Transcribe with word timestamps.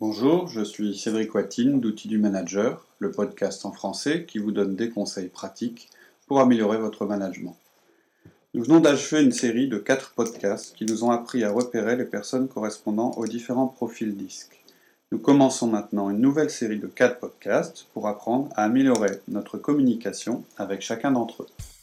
Bonjour, 0.00 0.48
je 0.48 0.62
suis 0.62 0.96
Cédric 0.96 1.34
Watine 1.34 1.78
d'Outils 1.78 2.08
du 2.08 2.16
Manager, 2.16 2.86
le 3.00 3.10
podcast 3.10 3.66
en 3.66 3.72
français 3.72 4.24
qui 4.24 4.38
vous 4.38 4.50
donne 4.50 4.74
des 4.74 4.88
conseils 4.88 5.28
pratiques 5.28 5.90
pour 6.26 6.40
améliorer 6.40 6.78
votre 6.78 7.04
management. 7.04 7.54
Nous 8.54 8.64
venons 8.64 8.80
d'achever 8.80 9.22
une 9.22 9.30
série 9.30 9.68
de 9.68 9.76
4 9.76 10.14
podcasts 10.14 10.74
qui 10.74 10.86
nous 10.86 11.04
ont 11.04 11.10
appris 11.10 11.44
à 11.44 11.52
repérer 11.52 11.96
les 11.96 12.06
personnes 12.06 12.48
correspondant 12.48 13.10
aux 13.18 13.26
différents 13.26 13.66
profils 13.66 14.16
disques. 14.16 14.64
Nous 15.12 15.18
commençons 15.18 15.66
maintenant 15.66 16.08
une 16.08 16.22
nouvelle 16.22 16.48
série 16.48 16.78
de 16.78 16.86
4 16.86 17.18
podcasts 17.18 17.86
pour 17.92 18.08
apprendre 18.08 18.48
à 18.56 18.64
améliorer 18.64 19.20
notre 19.28 19.58
communication 19.58 20.44
avec 20.56 20.80
chacun 20.80 21.12
d'entre 21.12 21.42
eux. 21.42 21.79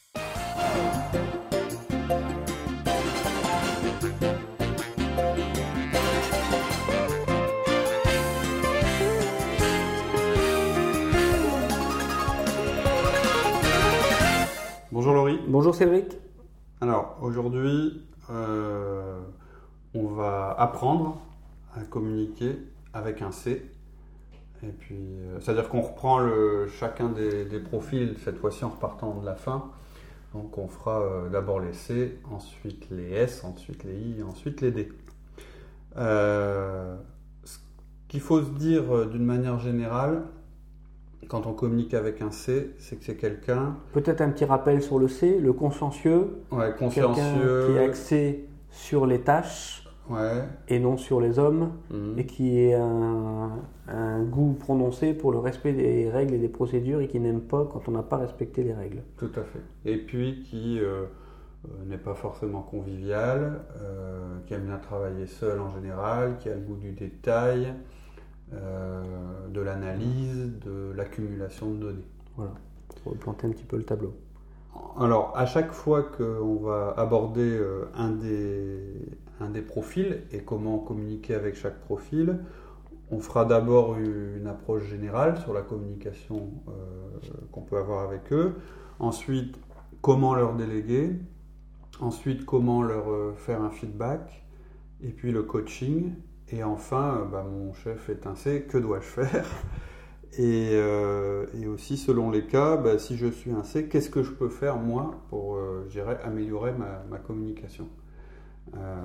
Bonjour 15.68 15.80
Cédric. 15.80 16.14
Alors 16.80 17.18
aujourd'hui, 17.22 18.02
euh, 18.30 19.20
on 19.94 20.06
va 20.06 20.56
apprendre 20.58 21.20
à 21.76 21.82
communiquer 21.82 22.58
avec 22.94 23.22
un 23.22 23.34
C. 23.34 23.70
Et 24.64 24.68
puis, 24.68 24.96
euh, 24.96 25.42
c'est-à-dire 25.42 25.68
qu'on 25.68 25.82
reprend 25.82 26.20
le, 26.20 26.70
chacun 26.70 27.10
des, 27.10 27.60
profils, 27.60 28.16
cette 28.24 28.38
fois-ci 28.38 28.64
en 28.64 28.70
repartant 28.70 29.20
de 29.20 29.26
la 29.26 29.36
fin. 29.36 29.70
Donc 30.34 30.58
on 30.58 30.70
fera 30.70 31.02
euh, 31.02 31.28
d'abord 31.28 31.60
les 31.60 31.74
C, 31.74 32.18
ensuite 32.32 32.88
les 32.90 33.12
S, 33.12 33.44
ensuite 33.44 33.84
les 33.84 34.00
I, 34.00 34.24
ensuite 34.24 34.62
les 34.62 34.72
D. 34.72 34.90
Ce 35.98 37.58
qu'il 38.08 38.22
faut 38.22 38.42
se 38.42 38.52
dire 38.52 39.06
d'une 39.08 39.26
manière 39.26 39.60
générale, 39.60 40.24
quand 41.28 41.46
on 41.46 41.54
communique 41.54 41.94
avec 41.94 42.22
un 42.22 42.32
C, 42.32 42.72
c'est 42.80 42.98
que 42.98 43.06
c'est 43.06 43.16
quelqu'un 43.16 43.76
Peut-être 43.94 44.22
un 44.22 44.30
petit 44.30 44.46
rappel 44.46 44.82
sur 44.82 45.00
le 45.00 45.08
C, 45.08 45.40
le 45.40 45.54
consciencieux, 45.54 46.40
ouais, 46.52 46.74
consciencieux. 46.78 47.66
qui 47.68 47.72
est 47.74 47.80
axé 47.80 48.46
sur 48.70 49.06
les 49.06 49.22
tâches 49.22 49.84
Ouais. 50.10 50.44
et 50.70 50.80
non 50.80 50.96
sur 50.96 51.20
les 51.20 51.38
hommes, 51.38 51.72
mhm. 51.92 52.18
et 52.18 52.26
qui 52.26 52.74
a 52.74 52.82
un, 52.82 53.60
un 53.90 54.24
goût 54.24 54.54
prononcé 54.54 55.14
pour 55.14 55.34
le 55.34 55.40
respect 55.40 55.74
des 55.74 56.10
règles 56.10 56.36
et 56.36 56.38
des 56.38 56.48
procédures, 56.48 57.02
et 57.02 57.10
qui 57.10 57.20
n'aime 57.20 57.42
pas 57.42 57.68
quand 57.70 57.90
on 57.90 57.92
n'a 57.92 58.04
pas 58.04 58.16
respecté 58.16 58.64
les 58.64 58.74
règles. 58.74 59.04
Tout 59.18 59.32
à 59.36 59.44
fait. 59.44 59.60
Et 59.84 59.98
puis 59.98 60.44
qui 60.44 60.80
euh, 60.80 61.04
euh, 61.66 61.86
n'est 61.88 61.98
pas 61.98 62.14
forcément 62.14 62.62
convivial, 62.62 63.62
euh, 63.82 64.38
qui 64.46 64.54
aime 64.54 64.66
bien 64.66 64.78
travailler 64.78 65.28
seul 65.28 65.60
en 65.60 65.70
général, 65.70 66.38
qui 66.40 66.48
a 66.50 66.54
le 66.56 66.62
goût 66.62 66.78
du 66.78 66.92
détail, 66.92 67.74
de 68.52 69.62
l'analyse, 69.62 70.54
de 70.66 70.94
l'accumulation 70.96 71.72
de 71.72 71.78
données. 71.78 72.08
Voilà, 72.36 72.54
pour 73.04 73.16
planter 73.18 73.48
un 73.48 73.52
petit 73.52 73.66
peu 73.66 73.78
le 73.78 73.84
tableau. 73.84 74.14
Alors, 75.00 75.34
à 75.36 75.46
chaque 75.46 75.72
fois 75.72 76.04
qu'on 76.04 76.56
va 76.56 76.94
aborder 76.98 77.58
euh, 77.58 77.86
un, 77.96 78.10
des, 78.12 78.80
un 79.40 79.50
des 79.50 79.62
profils 79.62 80.24
et 80.32 80.40
comment 80.40 80.80
communiquer 80.80 81.36
avec 81.36 81.56
chaque 81.56 81.80
profil, 81.82 82.40
on 83.12 83.20
fera 83.20 83.46
d'abord 83.46 83.98
une 83.98 84.48
approche 84.48 84.84
générale 84.86 85.38
sur 85.40 85.54
la 85.54 85.62
communication 85.62 86.50
euh, 86.68 86.72
qu'on 87.52 87.62
peut 87.62 87.78
avoir 87.78 88.04
avec 88.04 88.34
eux. 88.34 88.56
Ensuite, 89.00 89.58
comment 90.02 90.36
leur 90.36 90.56
déléguer. 90.56 91.12
Ensuite, 92.00 92.46
comment 92.46 92.82
leur 92.84 93.10
euh, 93.10 93.34
faire 93.38 93.62
un 93.62 93.70
feedback. 93.70 94.46
Et 95.02 95.10
puis 95.10 95.32
le 95.32 95.44
coaching. 95.44 96.14
Et 96.52 96.64
enfin, 96.64 97.20
euh, 97.20 97.26
bah, 97.26 97.44
mon 97.44 97.74
chef 97.74 98.10
est 98.10 98.36
C, 98.36 98.66
que 98.70 98.78
dois-je 98.78 99.06
faire? 99.06 99.46
Et, 100.38 100.72
euh, 100.74 101.48
et 101.60 101.68
aussi, 101.68 101.98
selon 101.98 102.30
les 102.30 102.46
cas, 102.46 102.78
bah, 102.78 103.00
si 103.00 103.18
je 103.18 103.28
suis 103.28 103.52
un 103.52 103.64
C, 103.64 103.88
qu'est-ce 103.88 104.10
que 104.10 104.24
je 104.24 104.32
peux 104.32 104.50
faire 104.50 104.78
moi 104.78 105.16
pour 105.30 105.56
euh, 105.56 105.88
améliorer 106.24 106.74
ma, 106.74 107.18
communication? 107.18 107.88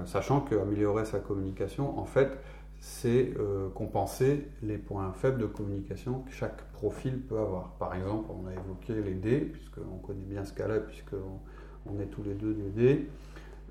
Sachant 0.05 0.41
qu'améliorer 0.41 1.05
sa 1.05 1.21
communication, 1.21 1.97
en 1.99 2.05
fait, 2.05 2.37
c'est 2.81 3.33
compenser 3.75 4.49
les 4.61 4.77
points 4.77 5.13
faibles 5.13 5.41
de 5.41 5.47
communication 5.47 6.25
que 6.27 6.33
chaque 6.33 6.65
profil 6.73 7.21
peut 7.21 7.39
avoir. 7.39 7.71
Par 7.79 7.95
exemple, 7.95 8.29
on 8.31 8.49
a 8.49 8.53
évoqué 8.53 8.95
les 8.95 9.15
D, 9.15 9.39
puisqu'on 9.39 9.99
connaît 10.05 10.27
bien 10.27 10.45
ce 10.45 10.53
cas-là, 10.53 10.81
puisqu'on 10.81 11.39
on 11.87 12.01
est 12.01 12.07
tous 12.07 12.25
les 12.25 12.35
deux 12.35 12.55
des 12.55 12.71
D. 12.71 13.09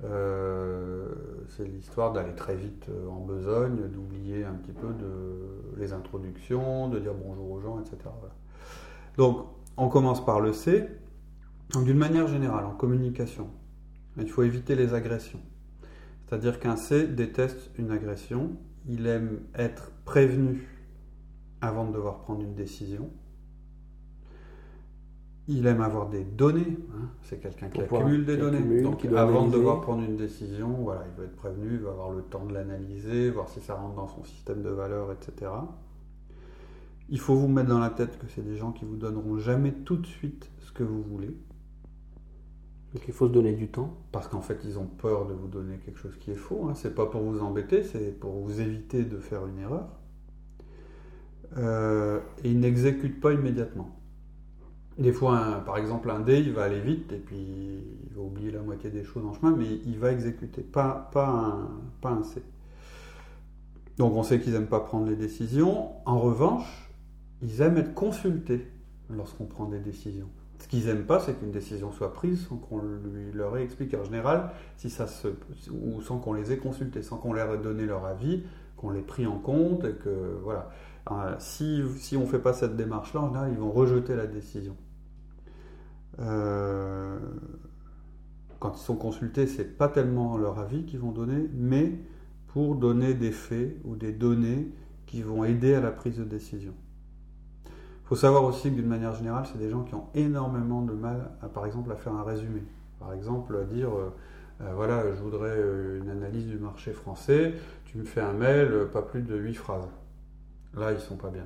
Euh, 0.03 1.07
c'est 1.49 1.65
l'histoire 1.65 2.11
d'aller 2.11 2.33
très 2.33 2.55
vite 2.55 2.87
euh, 2.89 3.07
en 3.07 3.19
besogne, 3.19 3.87
d'oublier 3.87 4.43
un 4.43 4.53
petit 4.53 4.71
peu 4.71 4.87
les 5.77 5.93
introductions, 5.93 6.89
de 6.89 6.99
dire 6.99 7.13
bonjour 7.13 7.51
aux 7.51 7.59
gens, 7.59 7.79
etc. 7.79 7.97
Donc, 9.17 9.45
on 9.77 9.89
commence 9.89 10.23
par 10.23 10.39
le 10.39 10.53
C. 10.53 10.87
D'une 11.85 11.97
manière 11.97 12.27
générale, 12.27 12.65
en 12.65 12.71
communication, 12.71 13.47
il 14.17 14.29
faut 14.29 14.43
éviter 14.43 14.75
les 14.75 14.93
agressions. 14.93 15.39
C'est-à-dire 16.25 16.59
qu'un 16.59 16.75
C 16.75 17.07
déteste 17.07 17.71
une 17.77 17.91
agression, 17.91 18.51
il 18.87 19.07
aime 19.07 19.39
être 19.55 19.91
prévenu 20.05 20.67
avant 21.61 21.85
de 21.85 21.93
devoir 21.93 22.19
prendre 22.19 22.41
une 22.41 22.55
décision. 22.55 23.09
Il 25.53 25.67
aime 25.67 25.81
avoir 25.81 26.07
des 26.07 26.23
données, 26.23 26.77
hein. 26.93 27.09
c'est 27.23 27.41
quelqu'un 27.41 27.67
qui 27.67 27.81
accumule 27.81 28.25
des 28.25 28.37
données. 28.37 28.59
accumule, 28.59 28.83
Donc 28.83 29.03
avant 29.05 29.47
de 29.47 29.51
devoir 29.51 29.81
prendre 29.81 30.01
une 30.01 30.15
décision, 30.15 30.69
voilà, 30.69 31.03
il 31.11 31.19
va 31.19 31.25
être 31.25 31.35
prévenu, 31.35 31.73
il 31.73 31.79
va 31.79 31.89
avoir 31.89 32.11
le 32.11 32.21
temps 32.21 32.45
de 32.45 32.53
l'analyser, 32.53 33.29
voir 33.31 33.49
si 33.49 33.59
ça 33.59 33.75
rentre 33.75 33.95
dans 33.95 34.07
son 34.07 34.23
système 34.23 34.61
de 34.61 34.69
valeurs, 34.69 35.11
etc. 35.11 35.51
Il 37.09 37.19
faut 37.19 37.35
vous 37.35 37.49
mettre 37.49 37.67
dans 37.67 37.79
la 37.79 37.89
tête 37.89 38.17
que 38.17 38.27
c'est 38.33 38.43
des 38.43 38.55
gens 38.55 38.71
qui 38.71 38.85
vous 38.85 38.95
donneront 38.95 39.37
jamais 39.39 39.73
tout 39.73 39.97
de 39.97 40.05
suite 40.05 40.49
ce 40.61 40.71
que 40.71 40.83
vous 40.83 41.01
voulez, 41.01 41.35
Donc 42.93 43.03
il 43.05 43.13
faut 43.13 43.27
se 43.27 43.33
donner 43.33 43.51
du 43.51 43.67
temps. 43.67 43.97
parce 44.13 44.29
qu'en 44.29 44.41
fait 44.41 44.61
ils 44.63 44.79
ont 44.79 44.87
peur 44.87 45.27
de 45.27 45.33
vous 45.33 45.47
donner 45.47 45.79
quelque 45.79 45.99
chose 45.99 46.15
qui 46.17 46.31
est 46.31 46.35
faux. 46.35 46.67
Hein. 46.69 46.75
C'est 46.75 46.95
pas 46.95 47.07
pour 47.07 47.23
vous 47.23 47.41
embêter, 47.41 47.83
c'est 47.83 48.17
pour 48.17 48.31
vous 48.31 48.61
éviter 48.61 49.03
de 49.03 49.17
faire 49.17 49.45
une 49.47 49.59
erreur. 49.59 49.89
Euh, 51.57 52.21
et 52.41 52.51
ils 52.51 52.59
n'exécutent 52.59 53.19
pas 53.19 53.33
immédiatement. 53.33 54.00
Des 54.97 55.13
fois, 55.13 55.63
par 55.65 55.77
exemple, 55.77 56.09
un 56.11 56.19
dé, 56.19 56.39
il 56.39 56.51
va 56.51 56.63
aller 56.63 56.81
vite 56.81 57.13
et 57.13 57.17
puis 57.17 57.37
il 57.37 58.15
va 58.15 58.21
oublier 58.21 58.51
la 58.51 58.61
moitié 58.61 58.89
des 58.89 59.03
choses 59.03 59.25
en 59.25 59.33
chemin, 59.33 59.55
mais 59.55 59.65
il 59.85 59.97
va 59.97 60.11
exécuter, 60.11 60.61
pas, 60.61 61.09
un, 61.15 62.23
C. 62.23 62.43
Donc 63.97 64.13
on 64.15 64.23
sait 64.23 64.39
qu'ils 64.39 64.53
n'aiment 64.53 64.67
pas 64.67 64.81
prendre 64.81 65.07
les 65.07 65.15
décisions. 65.15 65.89
En 66.05 66.19
revanche, 66.19 66.89
ils 67.41 67.61
aiment 67.61 67.77
être 67.77 67.93
consultés 67.93 68.67
lorsqu'on 69.09 69.45
prend 69.45 69.65
des 69.65 69.79
décisions. 69.79 70.29
Ce 70.59 70.67
qu'ils 70.67 70.85
n'aiment 70.85 71.05
pas, 71.05 71.19
c'est 71.19 71.33
qu'une 71.39 71.51
décision 71.51 71.91
soit 71.91 72.13
prise 72.13 72.45
sans 72.47 72.57
qu'on 72.57 72.79
lui, 72.79 73.31
leur 73.33 73.57
ait 73.57 73.63
expliqué. 73.63 73.97
En 73.97 74.03
général, 74.03 74.51
si 74.77 74.89
ça 74.89 75.07
se, 75.07 75.29
ou 75.71 76.01
sans 76.01 76.19
qu'on 76.19 76.33
les 76.33 76.51
ait 76.51 76.57
consultés, 76.57 77.01
sans 77.01 77.17
qu'on 77.17 77.33
leur 77.33 77.51
ait 77.53 77.57
donné 77.57 77.85
leur 77.85 78.05
avis, 78.05 78.43
qu'on 78.77 78.91
les 78.91 79.01
pris 79.01 79.25
en 79.25 79.37
compte, 79.37 79.85
et 79.85 79.93
que 79.93 80.37
voilà. 80.43 80.69
Euh, 81.09 81.35
si, 81.39 81.83
on 82.15 82.21
ne 82.21 82.25
fait 82.25 82.39
pas 82.39 82.53
cette 82.53 82.75
démarche-là, 82.75 83.47
ils 83.49 83.57
vont 83.57 83.71
rejeter 83.71 84.15
la 84.15 84.27
décision. 84.27 84.75
Euh, 86.19 87.17
quand 88.59 88.77
ils 88.77 88.83
sont 88.83 88.95
consultés, 88.95 89.47
c'est 89.47 89.77
pas 89.77 89.87
tellement 89.87 90.37
leur 90.37 90.59
avis 90.59 90.85
qu'ils 90.85 90.99
vont 90.99 91.11
donner, 91.11 91.49
mais 91.55 91.93
pour 92.47 92.75
donner 92.75 93.13
des 93.13 93.31
faits 93.31 93.77
ou 93.85 93.95
des 93.95 94.11
données 94.11 94.71
qui 95.07 95.23
vont 95.23 95.43
aider 95.43 95.73
à 95.73 95.81
la 95.81 95.91
prise 95.91 96.17
de 96.17 96.23
décision. 96.23 96.73
Il 97.65 98.07
faut 98.07 98.15
savoir 98.15 98.43
aussi 98.43 98.69
que 98.69 98.75
d'une 98.75 98.87
manière 98.87 99.15
générale, 99.15 99.45
c'est 99.51 99.57
des 99.57 99.69
gens 99.69 99.83
qui 99.83 99.95
ont 99.95 100.07
énormément 100.13 100.81
de 100.81 100.93
mal, 100.93 101.31
à, 101.41 101.47
par 101.47 101.65
exemple, 101.65 101.91
à 101.91 101.95
faire 101.95 102.13
un 102.13 102.23
résumé. 102.23 102.61
Par 102.99 103.13
exemple, 103.13 103.55
à 103.55 103.63
dire, 103.63 103.89
euh, 103.89 104.73
voilà, 104.75 105.03
je 105.15 105.21
voudrais 105.21 105.57
une 105.99 106.09
analyse 106.09 106.45
du 106.45 106.57
marché 106.57 106.91
français, 106.91 107.55
tu 107.85 107.97
me 107.97 108.03
fais 108.03 108.21
un 108.21 108.33
mail, 108.33 108.89
pas 108.91 109.01
plus 109.01 109.21
de 109.21 109.35
8 109.35 109.53
phrases. 109.55 109.87
Là, 110.75 110.91
ils 110.93 110.99
sont 110.99 111.17
pas 111.17 111.29
bien. 111.29 111.45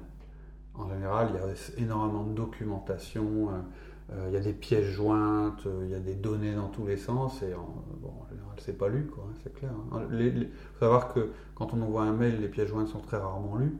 En 0.78 0.90
général, 0.90 1.30
il 1.32 1.36
y 1.36 1.40
a 1.40 1.84
énormément 1.84 2.24
de 2.24 2.34
documentation, 2.34 3.50
euh, 3.50 4.14
euh, 4.14 4.26
il 4.28 4.34
y 4.34 4.38
a 4.38 4.42
des 4.42 4.54
pièces 4.54 4.86
jointes, 4.86 5.66
euh, 5.66 5.84
il 5.86 5.92
y 5.92 5.96
a 5.96 6.00
des 6.00 6.16
données 6.16 6.54
dans 6.54 6.68
tous 6.68 6.86
les 6.86 6.98
sens, 6.98 7.42
et 7.42 7.54
en, 7.54 7.84
bon, 8.02 8.12
en 8.22 8.30
général, 8.30 8.56
c'est 8.58 8.78
pas 8.78 8.90
lu, 8.90 9.10
hein, 9.18 9.32
c'est 9.42 9.54
clair. 9.54 9.72
Il 9.92 9.98
hein. 9.98 10.48
faut 10.74 10.80
savoir 10.80 11.14
que 11.14 11.32
quand 11.56 11.74
on 11.74 11.82
envoie 11.82 12.04
un 12.04 12.14
mail, 12.14 12.42
les 12.42 12.50
pièces 12.50 12.70
jointes 12.70 12.90
sont 12.90 13.00
très 13.00 13.18
rarement 13.18 13.56
lues, 13.56 13.78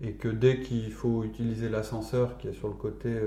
et 0.00 0.12
que 0.12 0.28
dès 0.28 0.60
qu'il 0.60 0.92
faut 0.92 1.24
utiliser 1.24 1.68
l'ascenseur 1.68 2.38
qui 2.38 2.48
est 2.48 2.52
sur 2.52 2.68
le 2.68 2.74
côté 2.74 3.20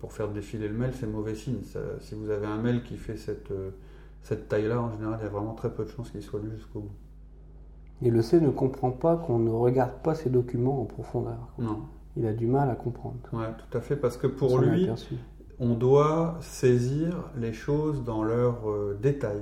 pour 0.00 0.14
faire 0.14 0.30
défiler 0.30 0.66
le 0.66 0.74
mail, 0.74 0.92
c'est 0.98 1.06
mauvais 1.06 1.34
signe. 1.34 1.60
Si 2.00 2.14
vous 2.14 2.30
avez 2.30 2.46
un 2.46 2.56
mail 2.56 2.82
qui 2.82 2.96
fait 2.96 3.18
cette 3.18 4.48
taille-là, 4.48 4.80
en 4.80 4.90
général, 4.92 5.18
il 5.20 5.24
y 5.24 5.26
a 5.26 5.30
vraiment 5.30 5.52
très 5.52 5.70
peu 5.70 5.84
de 5.84 5.90
chances 5.90 6.10
qu'il 6.10 6.22
soit 6.22 6.40
lu 6.40 6.52
jusqu'au 6.56 6.80
bout. 6.80 6.94
Et 8.04 8.10
le 8.10 8.20
C 8.20 8.38
ne 8.38 8.50
comprend 8.50 8.90
pas 8.90 9.16
qu'on 9.16 9.38
ne 9.38 9.50
regarde 9.50 9.94
pas 10.02 10.14
ces 10.14 10.28
documents 10.28 10.82
en 10.82 10.84
profondeur. 10.84 11.48
Non, 11.58 11.80
Il 12.18 12.26
a 12.26 12.34
du 12.34 12.46
mal 12.46 12.68
à 12.68 12.74
comprendre. 12.74 13.16
ouais, 13.32 13.46
tout 13.56 13.78
à 13.78 13.80
fait, 13.80 13.96
parce 13.96 14.18
que 14.18 14.26
pour 14.26 14.58
lui, 14.58 14.88
on 15.58 15.74
doit 15.74 16.36
saisir 16.40 17.30
les 17.34 17.54
choses 17.54 18.04
dans 18.04 18.22
leur 18.22 18.68
euh, 18.68 18.98
détail, 19.00 19.40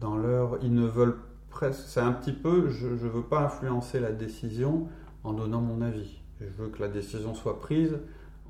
dans 0.00 0.16
leur. 0.16 0.58
Ils 0.62 0.74
ne 0.74 0.86
veulent 0.86 1.18
presque, 1.50 1.84
c'est 1.86 2.00
un 2.00 2.12
petit 2.12 2.32
peu, 2.32 2.68
je 2.68 2.88
ne 2.88 2.94
veux 2.96 3.22
pas 3.22 3.42
influencer 3.44 4.00
la 4.00 4.10
décision 4.10 4.88
en 5.22 5.32
donnant 5.32 5.60
mon 5.60 5.80
avis. 5.80 6.20
Je 6.40 6.46
veux 6.46 6.68
que 6.70 6.80
la 6.82 6.88
décision 6.88 7.32
soit 7.32 7.60
prise 7.60 7.96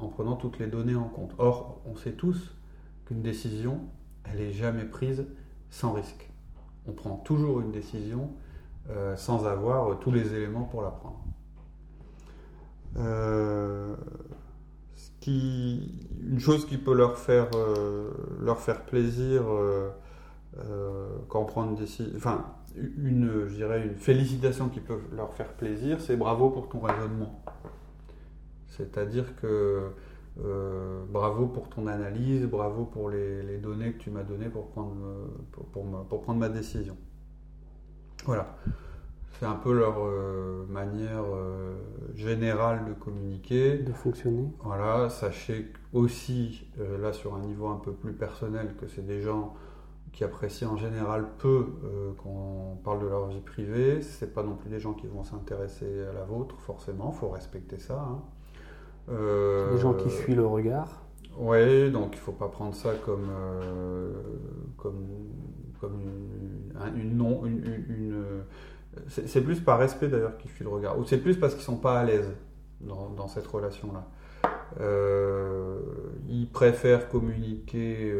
en 0.01 0.09
prenant 0.09 0.37
toutes 0.37 0.59
les 0.59 0.69
données 0.69 0.95
en 0.97 1.09
compte. 1.09 1.35
Or, 1.37 1.83
on 1.85 1.97
sait 1.97 2.13
tous 2.13 2.51
qu'une 3.05 3.21
décision, 3.21 3.81
elle 4.25 4.39
n'est 4.39 4.53
jamais 4.53 4.85
prise 4.85 5.27
sans 5.69 5.93
risque. 5.93 6.31
On 6.89 6.93
prend 6.93 7.17
toujours 7.17 7.61
une 7.61 7.73
décision 7.73 8.31
euh, 8.91 9.17
sans 9.17 9.47
avoir 9.47 9.99
tous 9.99 10.13
les 10.13 10.35
éléments 10.35 10.65
pour 10.65 10.83
la 10.83 10.91
prendre. 10.91 11.21
Euh, 12.97 13.95
une 15.27 16.39
chose 16.39 16.67
qui 16.67 16.77
peut 16.77 16.95
leur 16.95 17.17
faire, 17.19 17.49
euh, 17.55 18.11
plaisir 18.87 19.43
quand 21.29 21.49
enfin, 21.57 22.45
une, 22.77 23.47
je 23.49 23.55
dirais, 23.55 23.87
une 23.87 23.97
félicitation 23.97 24.69
qui 24.69 24.81
peut 24.81 25.01
leur 25.13 25.33
faire 25.33 25.53
plaisir, 25.55 26.01
c'est 26.01 26.17
bravo 26.17 26.51
pour 26.51 26.69
ton 26.69 26.81
raisonnement. 26.81 27.43
C'est-à-dire 28.67 29.35
que 29.37 29.93
euh, 30.41 31.05
bravo 31.09 31.47
pour 31.47 31.69
ton 31.69 31.87
analyse, 31.87 32.45
bravo 32.47 32.85
pour 32.85 33.09
les, 33.09 33.59
données 33.59 33.93
que 33.93 33.99
tu 33.99 34.11
m'as 34.11 34.25
données 34.25 34.49
pour, 34.49 34.69
prendre 34.71 36.35
ma 36.35 36.49
décision. 36.49 36.97
Voilà. 38.25 38.57
C'est 39.39 39.47
un 39.47 39.55
peu 39.55 39.73
leur 39.73 39.97
euh, 39.99 40.65
manière 40.69 41.25
euh, 41.25 41.75
générale 42.15 42.85
de 42.87 42.93
communiquer. 42.93 43.79
De 43.79 43.93
fonctionner. 43.93 44.49
Voilà. 44.63 45.11
Sachez 45.11 45.73
aussi, 45.93 46.67
là 47.01 47.13
sur 47.13 47.35
un 47.35 47.41
niveau 47.41 47.69
un 47.69 47.77
peu 47.77 47.93
plus 47.93 48.13
personnel, 48.13 48.75
que 48.81 48.87
c'est 48.87 49.07
des 49.07 49.23
gens 49.23 49.55
qui 50.13 50.23
apprécient 50.23 50.71
en 50.71 50.77
général 50.77 51.27
peu 51.39 51.67
qu'on 52.19 52.79
parle 52.85 53.01
de 53.01 53.07
leur 53.07 53.27
vie 53.27 53.41
privée. 53.41 54.01
Ce 54.03 54.25
pas 54.25 54.45
non 54.45 54.55
plus 54.55 54.71
des 54.71 54.79
gens 54.79 54.93
qui 54.93 55.09
vont 55.09 55.25
s'intéresser 55.25 56.05
à 56.09 56.13
la 56.13 56.25
vôtre, 56.25 56.57
forcément. 56.61 57.13
Il 57.15 57.19
faut 57.19 57.29
respecter 57.29 57.79
ça. 57.79 58.01
Hein. 58.01 58.23
Euh, 59.11 59.75
des 59.75 59.81
gens 59.81 59.95
qui 59.95 60.09
fuient 60.09 60.35
le 60.35 60.47
regard. 60.47 61.03
Oui, 61.37 61.91
donc 61.91 62.11
il 62.13 62.17
ne 62.17 62.23
faut 62.23 62.33
pas 62.33 62.49
prendre 62.49 62.75
ça 62.75 62.95
comme, 63.05 63.29
euh, 63.31 64.13
comme, 64.77 65.05
comme 65.89 66.97
une, 66.97 67.17
non. 67.17 67.45
Une, 67.45 68.43
c'est 69.09 69.41
plus 69.41 69.61
par 69.61 69.79
respect 69.79 70.09
d'ailleurs 70.09 70.37
qu'ils 70.39 70.51
fuient 70.51 70.65
le 70.65 70.71
regard. 70.71 70.99
Ou 70.99 71.05
c'est 71.05 71.19
plus 71.19 71.37
parce 71.37 71.55
qu'ils 71.55 71.63
ne 71.63 71.77
sont 71.77 71.77
pas 71.77 71.99
à 71.99 72.05
l'aise 72.05 72.31
dans, 72.81 73.11
dans, 73.11 73.29
cette 73.29 73.47
relation-là. 73.47 74.07
Euh, 74.81 75.79
ils 76.29 76.49
préfèrent 76.49 77.09
communiquer 77.09 78.15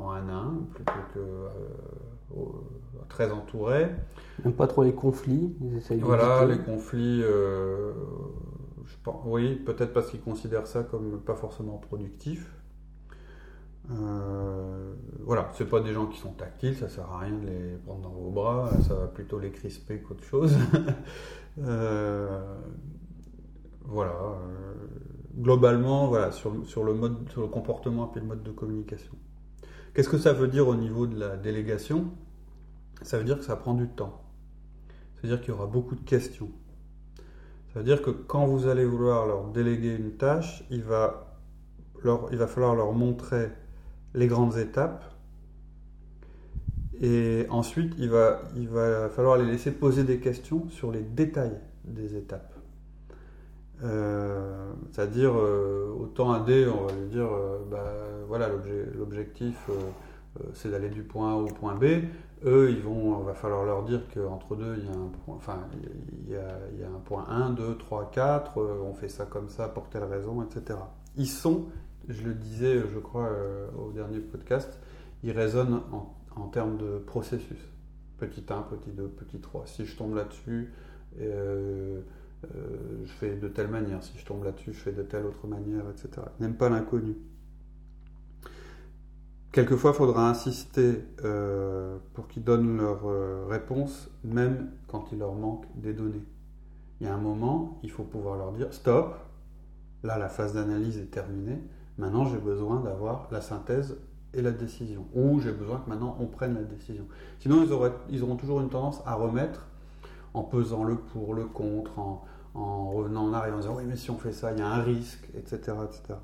en 0.00 0.10
un 0.10 0.28
à 0.28 0.34
un 0.34 0.54
plutôt 0.72 0.92
que 1.14 1.20
très 3.08 3.32
entourés. 3.32 3.88
Ils 4.44 4.52
pas 4.52 4.68
trop 4.68 4.84
les 4.84 4.94
conflits. 4.94 5.56
voilà, 6.00 6.44
les 6.44 6.58
conflits 6.58 7.24
oui, 9.24 9.56
peut-être 9.56 9.92
parce 9.92 10.10
qu'ils 10.10 10.20
considèrent 10.20 10.66
ça 10.66 10.82
comme 10.82 11.20
pas 11.20 11.34
forcément 11.34 11.78
productif. 11.78 12.50
Euh, 13.90 14.94
voilà, 15.20 15.50
c'est 15.54 15.68
pas 15.68 15.80
des 15.80 15.92
gens 15.92 16.06
qui 16.06 16.18
sont 16.18 16.32
tactiles, 16.32 16.76
ça 16.76 16.88
sert 16.88 17.10
à 17.10 17.20
rien 17.20 17.32
de 17.32 17.46
les 17.46 17.76
prendre 17.86 18.02
dans 18.02 18.10
vos 18.10 18.30
bras, 18.30 18.70
ça 18.86 18.94
va 18.94 19.06
plutôt 19.06 19.38
les 19.38 19.50
crisper 19.50 20.00
qu'autre 20.00 20.24
chose. 20.24 20.56
Euh, 21.60 22.54
voilà, 23.84 24.12
euh, 24.12 24.74
globalement, 25.36 26.06
voilà, 26.06 26.30
sur, 26.30 26.64
sur, 26.66 26.84
le 26.84 26.94
mode, 26.94 27.28
sur 27.30 27.40
le 27.40 27.48
comportement 27.48 28.12
et 28.14 28.20
le 28.20 28.26
mode 28.26 28.44
de 28.44 28.52
communication. 28.52 29.10
Qu'est-ce 29.92 30.08
que 30.08 30.18
ça 30.18 30.32
veut 30.32 30.46
dire 30.46 30.68
au 30.68 30.76
niveau 30.76 31.08
de 31.08 31.18
la 31.18 31.36
délégation? 31.36 32.12
Ça 33.02 33.18
veut 33.18 33.24
dire 33.24 33.38
que 33.38 33.44
ça 33.44 33.56
prend 33.56 33.74
du 33.74 33.88
temps. 33.88 34.22
C'est-à-dire 35.16 35.40
qu'il 35.40 35.48
y 35.48 35.52
aura 35.52 35.66
beaucoup 35.66 35.96
de 35.96 36.04
questions. 36.04 36.50
Ça 37.72 37.80
veut 37.80 37.84
dire 37.84 38.02
que 38.02 38.10
quand 38.10 38.46
vous 38.46 38.68
allez 38.68 38.84
vouloir 38.84 39.26
leur 39.26 39.48
déléguer 39.48 39.96
une 39.96 40.12
tâche, 40.12 40.62
il 40.70 40.84
va, 40.84 41.40
il 42.30 42.38
va 42.38 42.46
falloir 42.46 42.76
leur 42.76 42.92
montrer 42.92 43.50
les 44.14 44.26
grandes 44.26 44.56
étapes. 44.56 45.04
Et 47.00 47.46
ensuite, 47.50 47.94
il 47.98 48.10
va, 48.10 48.42
il 48.56 48.68
va 48.68 49.08
falloir 49.08 49.36
les 49.36 49.44
laisser 49.44 49.70
poser 49.70 50.04
des 50.04 50.18
questions 50.18 50.68
sur 50.70 50.90
les 50.90 51.02
détails 51.02 51.58
des 51.84 52.16
étapes. 52.16 52.58
Euh, 53.84 54.72
c'est-à-dire, 54.90 55.32
euh, 55.36 55.94
autant 55.98 56.32
un 56.32 56.40
dé, 56.40 56.66
on 56.66 56.86
va 56.86 56.92
lui 56.92 57.08
dire, 57.08 57.28
euh, 57.30 57.58
bah, 57.70 57.94
voilà, 58.26 58.48
l'objectif, 58.96 59.70
c'est 60.54 60.70
d'aller 60.70 60.90
du 60.90 61.02
point 61.02 61.32
A 61.32 61.36
au 61.36 61.46
point 61.46 61.74
B. 61.74 61.84
Eux, 62.44 62.70
ils 62.70 62.82
vont, 62.82 63.20
il 63.20 63.26
va 63.26 63.34
falloir 63.34 63.64
leur 63.64 63.82
dire 63.82 64.02
qu'entre 64.12 64.54
deux, 64.54 64.76
il 64.78 64.84
y 64.84 64.88
a 64.88 64.92
un 64.92 65.10
point, 65.24 65.34
enfin, 65.36 65.58
il 66.26 66.32
y 66.32 66.36
a, 66.36 66.86
un 66.86 67.00
point 67.04 67.26
1, 67.28 67.50
2, 67.50 67.76
3, 67.76 68.10
4, 68.12 68.60
on 68.84 68.94
fait 68.94 69.08
ça 69.08 69.24
comme 69.24 69.48
ça 69.48 69.68
pour 69.68 69.88
telle 69.88 70.04
raison, 70.04 70.42
etc. 70.42 70.78
Ils 71.16 71.26
sont, 71.26 71.64
je 72.08 72.24
le 72.24 72.34
disais, 72.34 72.80
je 72.92 72.98
crois, 72.98 73.28
euh, 73.28 73.68
au 73.78 73.92
dernier 73.92 74.18
podcast, 74.20 74.78
ils 75.22 75.32
raisonnent 75.32 75.80
en, 75.92 76.48
termes 76.48 76.78
de 76.78 76.98
processus. 76.98 77.58
Petit 78.18 78.44
1, 78.48 78.62
petit 78.62 78.90
2, 78.90 79.08
petit 79.08 79.40
3. 79.40 79.66
Si 79.66 79.84
je 79.84 79.96
tombe 79.96 80.14
là-dessus, 80.14 80.72
euh, 81.20 82.00
euh, 82.44 83.04
je 83.04 83.12
fais 83.12 83.36
de 83.36 83.48
telle 83.48 83.68
manière. 83.68 84.02
Si 84.02 84.16
je 84.16 84.24
tombe 84.24 84.44
là-dessus, 84.44 84.72
je 84.72 84.78
fais 84.78 84.92
de 84.92 85.02
telle 85.02 85.26
autre 85.26 85.46
manière, 85.46 85.84
etc. 85.90 86.26
Ils 86.38 86.42
n'aiment 86.42 86.56
pas 86.56 86.68
l'inconnu. 86.68 87.16
Quelquefois, 89.50 89.92
il 89.92 89.96
faudra 89.96 90.28
insister 90.28 91.04
euh, 91.24 91.96
pour 92.14 92.28
qu'ils 92.28 92.44
donnent 92.44 92.76
leur 92.76 93.06
euh, 93.06 93.46
réponse, 93.48 94.10
même 94.22 94.70
quand 94.86 95.06
il 95.10 95.18
leur 95.18 95.34
manque 95.34 95.64
des 95.74 95.94
données. 95.94 96.24
Il 97.00 97.06
y 97.06 97.10
a 97.10 97.14
un 97.14 97.18
moment, 97.18 97.80
il 97.82 97.90
faut 97.90 98.04
pouvoir 98.04 98.36
leur 98.36 98.52
dire 98.52 98.72
stop, 98.72 99.16
là 100.02 100.18
la 100.18 100.28
phase 100.28 100.54
d'analyse 100.54 100.98
est 100.98 101.10
terminée, 101.10 101.60
maintenant 101.98 102.24
j'ai 102.24 102.38
besoin 102.38 102.80
d'avoir 102.80 103.28
la 103.30 103.40
synthèse 103.40 103.98
et 104.34 104.42
la 104.42 104.52
décision. 104.52 105.06
Ou 105.14 105.40
j'ai 105.40 105.52
besoin 105.52 105.78
que 105.78 105.88
maintenant 105.88 106.16
on 106.20 106.26
prenne 106.26 106.54
la 106.54 106.62
décision. 106.62 107.04
Sinon, 107.40 107.64
ils, 108.10 108.22
auront 108.22 108.36
toujours 108.36 108.60
une 108.60 108.68
tendance 108.68 109.02
à 109.06 109.14
remettre 109.14 109.66
en 110.34 110.42
pesant 110.42 110.84
le 110.84 110.96
pour, 110.96 111.34
le 111.34 111.46
contre, 111.46 111.98
en, 111.98 112.24
en 112.54 112.90
revenant 112.90 113.24
en 113.24 113.32
arrière, 113.32 113.54
en 113.54 113.58
disant 113.58 113.76
oui, 113.76 113.84
mais 113.86 113.96
si 113.96 114.10
on 114.10 114.18
fait 114.18 114.32
ça, 114.32 114.52
il 114.52 114.58
y 114.58 114.62
a 114.62 114.68
un 114.68 114.82
risque, 114.82 115.28
etc. 115.34 115.72
etc 115.84 116.14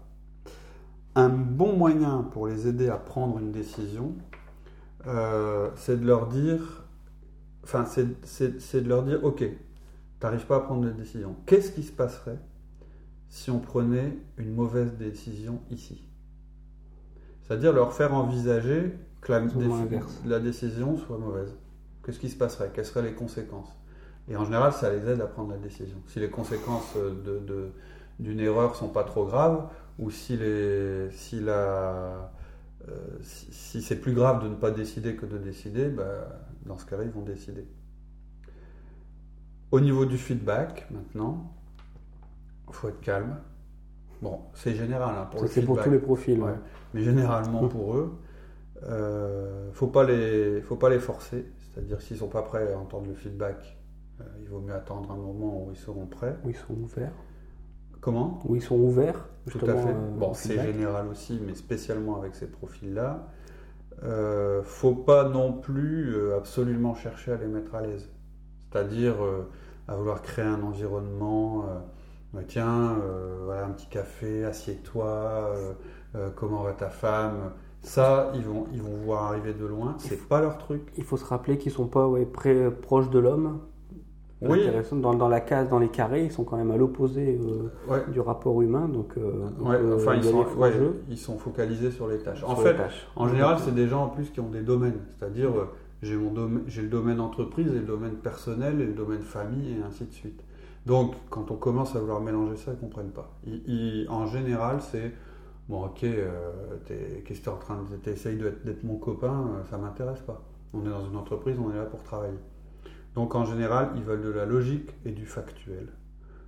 un 1.15 1.29
bon 1.29 1.77
moyen 1.77 2.29
pour 2.33 2.49
les 2.49 2.67
aider 2.67 2.89
à 2.89 2.97
prendre 2.97 3.39
une 3.39 3.53
décision, 3.53 4.15
euh, 5.07 5.71
c'est 5.77 6.01
de 6.01 6.07
leur 6.07 6.29
dire, 6.29 6.85
enfin, 7.63 7.85
c'est 7.87 8.83
de 8.83 8.89
leur 8.89 9.05
dire, 9.05 9.23
ok, 9.23 9.39
tu 9.39 9.57
n'arrives 10.23 10.47
pas 10.47 10.57
à 10.57 10.61
prendre 10.61 10.85
de 10.85 10.91
décision. 10.91 11.37
Qu'est-ce 11.47 11.71
qui 11.73 11.83
se 11.83 11.93
passerait 11.93 12.39
si 13.29 13.51
on 13.51 13.59
prenait 13.59 14.17
une 14.39 14.55
mauvaise 14.55 14.95
décision 14.95 15.61
ici 15.71 16.03
C'est-à-dire 17.43 17.73
leur 17.73 17.93
faire 17.93 18.15
envisager 18.15 18.95
que 19.21 19.33
la, 19.33 20.41
décision 20.41 20.99
soit 20.99 21.19
mauvaise. 21.19 21.55
Qu'est-ce 22.05 22.19
qui 22.19 22.29
se 22.29 22.37
passerait? 22.37 22.71
Quelles 22.75 22.85
seraient 22.85 23.03
les 23.03 23.15
conséquences? 23.15 23.75
Et 24.29 24.37
en 24.37 24.45
général, 24.45 24.73
ça 24.73 24.93
les 24.93 25.09
aide 25.09 25.21
à 25.21 25.27
prendre 25.27 25.51
la 25.51 25.59
décision. 25.59 25.97
Si 26.07 26.21
les 26.21 26.31
conséquences 26.31 26.95
d'une 27.25 28.37
de, 28.37 28.43
erreur 28.43 28.77
sont 28.77 28.89
pas 28.89 29.05
trop 29.05 29.25
graves, 29.25 29.67
ou 29.99 30.11
si, 30.11 30.37
les, 30.37 31.11
si, 31.11 31.41
la, 31.41 32.33
euh, 32.89 33.19
si, 33.23 33.81
c'est 33.81 34.01
plus 34.01 34.13
grave 34.13 34.43
de 34.43 34.49
ne 34.49 34.55
pas 34.55 34.71
décider 34.71 35.17
que 35.17 35.27
de 35.27 35.39
décider, 35.39 35.89
bah, 35.89 36.29
dans 36.67 36.77
ce 36.77 36.85
cas-là, 36.87 37.05
ils 37.05 37.11
vont 37.11 37.23
décider. 37.23 37.67
Au 39.71 39.81
niveau 39.81 40.05
du 40.05 40.19
feedback, 40.19 40.87
maintenant, 40.91 41.53
faut 42.71 42.89
être 42.89 43.01
calme. 43.01 43.37
Bon, 44.23 44.41
c'est 44.55 44.75
général 44.75 45.15
hein, 45.19 45.29
pour 45.31 45.43
le 45.43 45.49
C'est 45.49 45.63
pour 45.63 45.83
tous 45.83 45.91
les 45.91 45.99
profils. 45.99 46.43
Mais 46.95 47.03
généralement 47.03 47.69
pour 47.69 47.97
eux, 47.97 48.19
euh, 48.85 49.71
faut 49.73 49.89
pas 49.89 50.05
les, 50.05 50.61
faut 50.63 50.77
pas 50.77 50.91
les 50.91 50.99
forcer. 50.99 51.47
C'est-à-dire 51.61 52.01
s'ils 52.01 52.19
sont 52.19 52.29
pas 52.29 52.43
prêts 52.43 52.73
à 52.73 52.79
entendre 52.79 53.09
le 53.09 53.15
feedback, 53.15 53.77
euh, 54.21 54.25
il 54.41 54.49
vaut 54.49 54.61
mieux 54.61 54.75
attendre 54.75 55.11
un 55.11 55.17
moment 55.17 55.65
où 55.65 55.71
ils 55.71 55.77
seront 55.77 56.07
prêts. 56.07 56.37
Où 56.45 56.51
ils 56.51 56.57
seront 56.57 56.75
ouverts. 56.75 57.13
Comment? 58.01 58.41
Où 58.45 58.55
ils 58.55 58.63
sont 58.63 58.77
ouverts. 58.77 59.29
Tout 59.51 59.59
à 59.63 59.75
fait. 59.75 59.91
Euh, 59.91 60.11
bon, 60.17 60.35
c'est 60.35 60.63
général 60.63 61.09
aussi, 61.09 61.41
mais 61.45 61.55
spécialement 61.55 62.17
avec 62.17 62.35
ces 62.35 62.47
profils-là. 62.47 63.29
Euh, 64.03 64.63
faut 64.63 64.95
pas 64.95 65.29
non 65.29 65.53
plus 65.53 66.33
absolument 66.33 66.95
chercher 66.95 67.33
à 67.33 67.37
les 67.37 67.47
mettre 67.47 67.75
à 67.75 67.83
l'aise. 67.83 68.11
C'est-à-dire 68.61 69.17
à 69.87 69.97
vouloir 69.97 70.23
créer 70.23 70.45
un 70.45 70.63
environnement. 70.63 71.65
Bah, 72.35 72.41
tiens, 72.47 72.97
voilà 73.45 73.67
un 73.67 73.71
petit 73.71 73.89
café, 73.89 74.45
assieds-toi. 74.45 75.55
comment 76.37 76.63
va 76.63 76.73
ta 76.73 76.91
femme 76.91 77.53
ça, 77.85 78.33
ils 78.35 78.43
vont, 78.43 78.67
ils 78.73 78.81
vont 78.81 78.97
voir 79.05 79.25
arriver 79.25 79.53
de 79.53 79.67
loin. 79.67 79.95
C'est 79.99 80.27
pas 80.27 80.41
leur 80.41 80.57
truc. 80.57 80.91
Il 80.97 81.05
faut 81.05 81.19
se 81.19 81.25
rappeler 81.25 81.59
qu'ils 81.59 81.71
sont 81.71 81.87
pas 81.87 82.09
ouais, 82.09 82.27
proches 82.83 83.11
de 83.11 83.19
l'homme. 83.19 83.61
Oui. 84.41 84.61
Dans, 84.93 85.15
dans, 85.15 85.29
la 85.29 85.41
case, 85.41 85.69
dans 85.69 85.79
les 85.79 85.89
carrés, 85.89 86.25
ils 86.25 86.33
sont 86.33 86.45
quand 86.45 86.57
même 86.57 86.71
à 86.71 86.77
l'opposé 86.77 87.39
euh, 87.89 88.01
du 88.09 88.21
rapport 88.21 88.61
humain. 88.61 88.89
Donc, 88.89 89.15
euh, 89.17 89.49
enfin, 89.95 90.17
ils, 90.17 90.25
sont, 90.25 90.45
ils 91.09 91.19
sont, 91.19 91.39
focalisés 91.39 91.91
sur 91.91 92.09
les 92.09 92.19
tâches. 92.19 92.43
en 92.45 92.57
fait, 92.57 92.77
en 93.17 93.29
général, 93.29 93.59
c'est 93.65 93.75
des 93.75 93.87
gens 93.87 94.05
en 94.05 94.09
plus 94.09 94.31
qui 94.31 94.41
ont 94.41 94.51
des 94.51 94.61
domaines. 94.61 95.01
C'est-à-dire, 95.17 95.51
euh, 95.51 95.71
j'ai 96.03 96.83
le 96.83 96.89
domaine 96.89 97.21
entreprise 97.21 97.69
et 97.69 97.79
le 97.79 97.87
domaine 97.87 98.15
personnel 98.15 98.81
et 98.81 98.87
le 98.87 98.93
domaine 98.93 99.23
famille 99.23 99.79
et 99.79 99.83
ainsi 99.87 100.05
de 100.05 100.13
suite. 100.13 100.43
Donc, 100.87 101.15
quand 101.31 101.51
on 101.51 101.57
commence 101.57 101.97
à 101.97 102.01
vouloir 102.01 102.21
mélanger 102.21 102.57
ça, 102.57 102.73
ils 102.73 102.75
ne 102.75 102.81
comprennent 102.81 103.13
pas. 103.13 103.31
en 104.09 104.27
général, 104.27 104.83
c'est 104.83 105.13
bon, 105.69 105.87
ok, 105.87 106.05
euh, 106.05 106.53
qu'est-ce 107.25 107.39
que 107.41 107.45
tu 107.45 107.49
es 107.49 107.49
en 107.49 107.57
train 107.57 107.83
de. 107.83 107.97
Tu 107.97 108.11
essayes 108.11 108.37
d'être 108.37 108.85
mon 108.85 108.97
copain, 108.97 109.49
euh, 109.55 109.65
ça 109.71 109.79
m'intéresse 109.79 110.21
pas. 110.21 110.43
On 110.75 110.85
est 110.85 110.91
dans 110.91 111.07
une 111.07 111.17
entreprise, 111.17 111.59
on 111.59 111.73
est 111.73 111.77
là 111.77 111.87
pour 111.87 112.03
travailler. 112.03 112.39
Donc, 113.15 113.35
en 113.35 113.45
général, 113.45 113.93
ils 113.97 114.03
veulent 114.03 114.23
de 114.23 114.31
la 114.31 114.45
logique 114.45 114.91
et 115.07 115.13
du 115.13 115.25
factuel. 115.25 115.89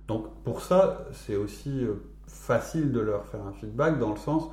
Donc, 0.07 0.27
pour 0.43 0.61
ça, 0.61 1.05
c'est 1.13 1.35
aussi 1.35 1.83
euh, 1.83 1.95
facile 2.27 2.91
de 2.91 2.99
leur 2.99 3.25
faire 3.25 3.43
un 3.45 3.53
feedback 3.53 3.97
dans 3.97 4.11
le 4.11 4.17
sens 4.17 4.49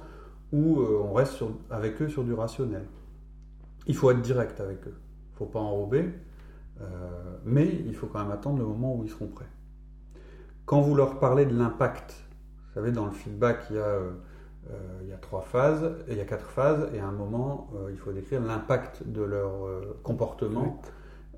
où 0.53 0.81
on 0.81 1.13
reste 1.13 1.43
avec 1.69 2.01
eux 2.01 2.09
sur 2.09 2.23
du 2.23 2.33
rationnel. 2.33 2.85
Il 3.89 3.97
faut 3.97 4.09
être 4.13 4.23
direct 4.23 4.61
avec 4.61 4.87
eux. 4.87 4.95
Il 4.95 5.33
ne 5.33 5.37
faut 5.39 5.47
pas 5.47 5.59
enrober. 5.59 6.13
mais 7.45 7.67
il 7.87 7.95
faut 7.97 8.07
quand 8.07 8.21
même 8.21 8.31
attendre 8.31 8.59
le 8.59 8.65
moment 8.65 8.95
où 8.95 9.03
ils 9.03 9.11
seront 9.11 9.27
prêts. 9.27 9.49
Quand 10.67 10.81
vous 10.81 10.95
leur 10.95 11.19
parlez 11.19 11.45
de 11.45 11.57
l'impact, 11.57 12.15
vous 12.69 12.75
savez, 12.75 12.91
dans 12.91 13.05
le 13.05 13.13
feedback, 13.13 13.67
il 13.69 13.77
y 13.77 13.79
a, 13.79 13.83
euh, 13.83 14.13
euh, 14.71 15.01
il 15.03 15.09
y 15.09 15.13
a 15.13 15.19
trois 15.19 15.43
phases, 15.43 15.85
et 16.09 16.13
il 16.13 16.17
y 16.17 16.23
a 16.23 16.25
quatre 16.25 16.49
phases, 16.49 16.89
et 16.95 17.01
à 17.01 17.07
un 17.07 17.13
moment, 17.13 17.69
euh, 17.75 17.91
il 17.91 17.99
faut 17.99 18.13
décrire 18.13 18.41
l'impact 18.41 19.07
de 19.07 19.23
leur 19.23 19.53
comportement. 20.03 20.81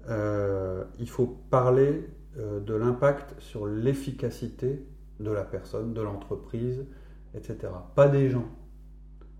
il 0.08 1.08
faut 1.08 1.26
parler 1.50 2.08
de 2.36 2.74
l'impact 2.74 3.34
sur 3.40 3.66
l'efficacité 3.66 4.86
de 5.18 5.30
la 5.32 5.42
personne, 5.42 5.92
de 5.94 6.00
l'entreprise, 6.00 6.86
etc. 7.34 7.56
Pas 7.96 8.08
des 8.08 8.30
gens. 8.30 8.46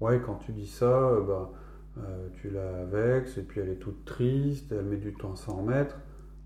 Ouais, 0.00 0.21
quand 0.21 0.37
tu 0.37 0.52
dis 0.52 0.66
ça, 0.66 1.12
bah, 1.26 1.52
tu 2.35 2.50
la 2.50 2.85
vexes, 2.85 3.38
et 3.38 3.43
puis 3.43 3.61
elle 3.61 3.69
est 3.69 3.78
toute 3.78 4.05
triste, 4.05 4.73
elle 4.73 4.87
met 4.87 4.97
du 4.97 5.14
temps 5.14 5.35
à 5.35 5.37
s'en 5.37 5.59
remettre. 5.59 5.97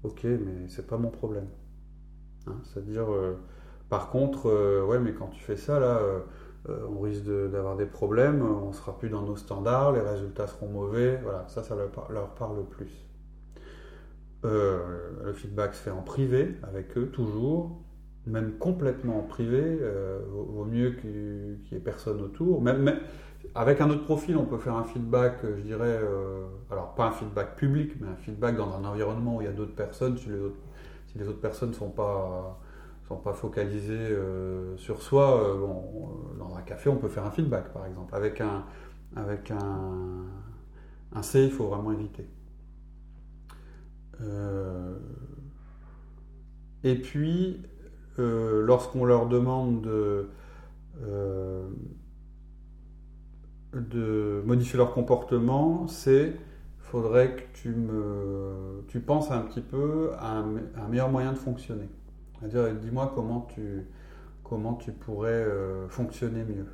Ok, 0.03 0.25
mais 0.25 0.69
c'est 0.69 0.87
pas 0.87 0.99
mon 0.99 1.11
problème. 1.11 1.47
Hein, 2.47 2.57
c'est-à-dire, 2.65 3.13
euh, 3.13 3.39
par 3.89 4.11
contre, 4.11 4.49
euh, 4.49 4.85
ouais, 4.85 4.99
mais 4.99 5.13
quand 5.13 5.29
tu 5.29 5.41
fais 5.41 5.57
ça, 5.57 5.81
là, 5.81 6.01
euh, 6.01 6.21
on 6.89 7.01
risque 7.01 7.25
d'avoir 7.25 7.77
des 7.77 7.87
problèmes, 7.87 8.43
on 8.43 8.73
sera 8.73 8.99
plus 8.99 9.09
dans 9.09 9.23
nos 9.23 9.37
standards, 9.37 9.93
les 9.93 10.01
résultats 10.01 10.47
seront 10.47 10.69
mauvais. 10.69 11.19
Voilà, 11.23 11.45
ça, 11.49 11.63
ça 11.63 11.75
leur, 11.75 12.29
parle 12.35 12.65
plus. 12.67 13.07
le 14.43 15.33
feedback 15.35 15.75
se 15.75 15.83
fait 15.83 15.91
en 15.91 16.03
privé 16.03 16.57
avec 16.63 16.97
eux, 16.99 17.07
toujours, 17.07 17.81
même 18.27 18.53
complètement 18.59 19.21
en 19.21 19.23
privé. 19.23 19.81
vaut, 20.29 20.67
mieux 20.67 20.93
qu'il 20.93 21.59
n'y 21.73 21.79
ait 21.79 21.81
personne 21.81 22.21
autour. 22.21 22.61
Même, 22.61 23.01
avec 23.55 23.81
un 23.81 23.89
autre 23.89 24.05
profil, 24.05 24.37
on 24.37 24.45
peut 24.45 24.59
faire 24.59 24.77
un 24.77 24.85
feedback, 24.85 25.39
je 25.43 25.63
dirais, 25.63 25.99
alors 26.71 26.95
pas 26.95 27.07
un 27.07 27.13
feedback 27.13 27.57
public, 27.57 27.93
mais 28.01 28.09
un 28.09 28.17
feedback 28.17 28.57
dans 28.57 28.77
un 28.77 28.85
environnement 28.85 29.37
où 29.37 29.41
il 29.41 29.47
y 29.47 29.51
a 29.51 29.53
d'autres 29.53 29.75
personnes, 29.75 30.19
si 30.19 30.29
les 30.29 30.41
autres 30.41 30.61
si 31.11 31.19
les 31.19 31.29
autres 31.29 31.41
personnes 31.41 31.71
ne 31.71 31.75
sont 31.75 31.91
pas, 31.91 32.61
sont 33.09 33.17
pas 33.17 33.33
focalisées 33.33 33.95
euh, 33.95 34.77
sur 34.77 35.03
soi, 35.03 35.43
euh, 35.43 35.59
bon, 35.59 35.83
euh, 36.35 36.39
dans 36.39 36.57
un 36.57 36.63
café, 36.63 36.89
on 36.89 36.97
peut 36.97 37.09
faire 37.09 37.25
un 37.25 37.31
feedback, 37.31 37.73
par 37.73 37.87
exemple. 37.87 38.15
Avec 38.15 38.41
un, 38.41 38.65
avec 39.17 39.51
un, 39.51 40.25
un 41.13 41.23
C, 41.23 41.45
il 41.45 41.51
faut 41.51 41.67
vraiment 41.67 41.93
éviter. 41.93 42.27
et 46.85 46.95
puis, 46.95 47.63
lorsqu'on 48.19 49.07
leur 49.07 49.27
demande 49.29 49.81
de, 49.81 50.29
de 53.73 54.43
modifier 54.45 54.77
leur 54.77 54.93
comportement, 54.93 55.87
c'est 55.87 56.37
faudrait 56.91 57.37
que 57.37 57.43
tu, 57.55 57.69
me, 57.69 58.83
tu 58.89 58.99
penses 58.99 59.31
un 59.31 59.43
petit 59.43 59.61
peu 59.61 60.11
à 60.19 60.39
un, 60.39 60.89
meilleur 60.89 61.09
moyen 61.09 61.33
de 61.33 61.39
fonctionner. 61.39 61.89
C'est-à-dire, 62.39 62.75
dis-moi 62.75 63.13
comment 63.15 63.47
tu, 63.55 63.87
comment 64.43 64.75
tu 64.75 64.91
pourrais 64.91 65.31
euh, 65.31 65.89
fonctionner 65.89 66.43
mieux. 66.43 66.67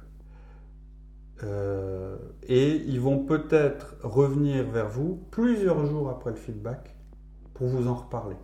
Euh, 1.45 2.17
et 2.45 2.77
ils 2.77 2.99
vont 2.99 3.27
peut-être 3.27 3.97
revenir 4.03 4.65
vers 4.65 4.89
vous 4.89 5.21
plusieurs 5.31 5.85
jours 5.85 6.09
après 6.09 6.31
le 6.31 6.37
feedback 6.37 6.97
pour 7.53 7.67
vous 7.67 7.87
en 7.87 7.95
reparler. 7.95 8.37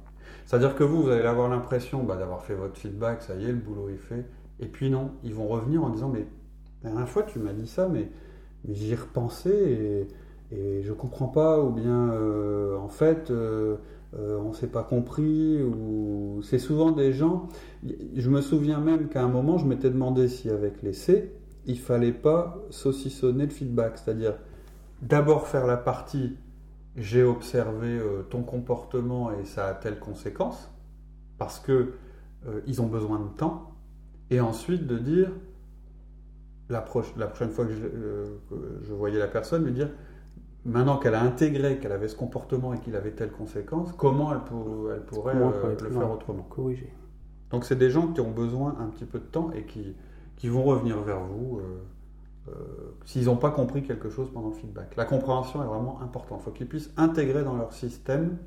C'est-à-dire 0.44 0.74
que 0.74 0.84
vous, 0.84 1.04
vous 1.04 1.08
allez 1.08 1.24
avoir 1.24 1.48
l'impression 1.48 2.02
bah, 2.02 2.16
d'avoir 2.16 2.42
fait 2.42 2.54
votre 2.54 2.76
feedback, 2.76 3.22
ça 3.22 3.34
y 3.34 3.44
est, 3.46 3.52
le 3.52 3.54
boulot 3.54 3.88
est 3.88 3.96
fait. 3.96 4.26
Et 4.60 4.66
puis 4.66 4.90
non, 4.90 5.12
ils 5.24 5.34
vont 5.34 5.48
revenir 5.48 5.82
en 5.82 5.88
disant, 5.88 6.10
mais 6.10 6.26
la 6.82 6.90
dernière 6.90 7.08
fois 7.08 7.22
tu 7.22 7.38
m'as 7.38 7.54
dit 7.54 7.66
ça, 7.66 7.88
mais, 7.88 8.10
j'y 8.68 8.94
repensé 8.94 9.50
et 9.50 10.08
et 10.52 10.82
je 10.82 10.92
comprends 10.92 11.28
pas, 11.28 11.60
ou 11.60 11.70
bien 11.70 12.10
euh, 12.10 12.76
en 12.76 12.88
fait 12.88 13.30
euh, 13.30 13.76
euh, 14.14 14.38
on 14.38 14.52
s'est 14.52 14.66
pas 14.66 14.82
compris, 14.82 15.62
ou 15.62 16.40
c'est 16.42 16.58
souvent 16.58 16.90
des 16.90 17.12
gens. 17.12 17.48
Je 18.14 18.28
me 18.28 18.40
souviens 18.40 18.78
même 18.78 19.08
qu'à 19.08 19.22
un 19.22 19.28
moment 19.28 19.56
je 19.56 19.66
m'étais 19.66 19.90
demandé 19.90 20.28
si 20.28 20.50
avec 20.50 20.82
les 20.82 20.92
C 20.92 21.32
il 21.64 21.78
fallait 21.78 22.12
pas 22.12 22.58
saucissonner 22.70 23.44
le 23.44 23.50
feedback, 23.50 23.96
c'est-à-dire 23.96 24.34
d'abord 25.00 25.46
faire 25.46 25.66
la 25.66 25.76
partie 25.76 26.36
j'ai 26.96 27.22
observé 27.22 27.98
ton 28.28 28.42
comportement 28.42 29.30
et 29.32 29.46
ça 29.46 29.66
a 29.66 29.72
telle 29.72 29.98
conséquence 29.98 30.70
parce 31.38 31.58
que 31.58 31.92
ils 32.66 32.82
ont 32.82 32.86
besoin 32.86 33.18
de 33.20 33.28
temps, 33.28 33.72
et 34.30 34.40
ensuite 34.40 34.86
de 34.86 34.98
dire 34.98 35.30
la, 36.68 36.84
la 37.16 37.26
prochaine 37.28 37.50
fois 37.50 37.64
que 37.64 37.72
je, 37.72 37.86
je 38.82 38.92
voyais 38.92 39.18
la 39.18 39.28
personne, 39.28 39.64
lui 39.64 39.72
dire 39.72 39.88
maintenant 40.64 40.98
qu'elle 40.98 41.14
a 41.14 41.22
intégré 41.22 41.78
qu'elle 41.78 41.92
avait 41.92 42.08
ce 42.08 42.16
comportement 42.16 42.74
et 42.74 42.78
qu'il 42.78 42.94
avait 42.96 43.12
telle 43.12 43.32
conséquence, 43.32 43.92
comment 43.92 44.32
elle, 44.32 44.38
elle 44.94 45.02
pourrait 45.02 45.34
euh, 45.36 45.76
le 45.80 45.90
faire 45.90 46.10
autrement 46.10 46.42
Corriger. 46.42 46.92
Donc 47.50 47.64
c'est 47.64 47.76
des 47.76 47.90
gens 47.90 48.08
qui 48.08 48.20
ont 48.20 48.30
besoin 48.30 48.76
un 48.80 48.86
petit 48.86 49.04
peu 49.04 49.18
de 49.18 49.24
temps 49.24 49.50
et 49.52 49.64
qui, 49.64 49.94
qui 50.36 50.48
vont 50.48 50.62
revenir 50.62 51.00
vers 51.00 51.20
vous 51.20 51.58
euh, 51.58 51.82
euh, 52.48 52.52
s'ils 53.04 53.26
n'ont 53.26 53.36
pas 53.36 53.50
compris 53.50 53.82
quelque 53.82 54.08
chose 54.08 54.30
pendant 54.32 54.48
le 54.48 54.54
feedback. 54.54 54.96
La 54.96 55.04
compréhension 55.04 55.62
est 55.62 55.66
vraiment 55.66 56.00
importante. 56.00 56.40
Il 56.42 56.44
faut 56.44 56.50
qu'ils 56.50 56.68
puissent 56.68 56.92
intégrer 56.96 57.44
dans 57.44 57.56
leur 57.56 57.72
système 57.72 58.38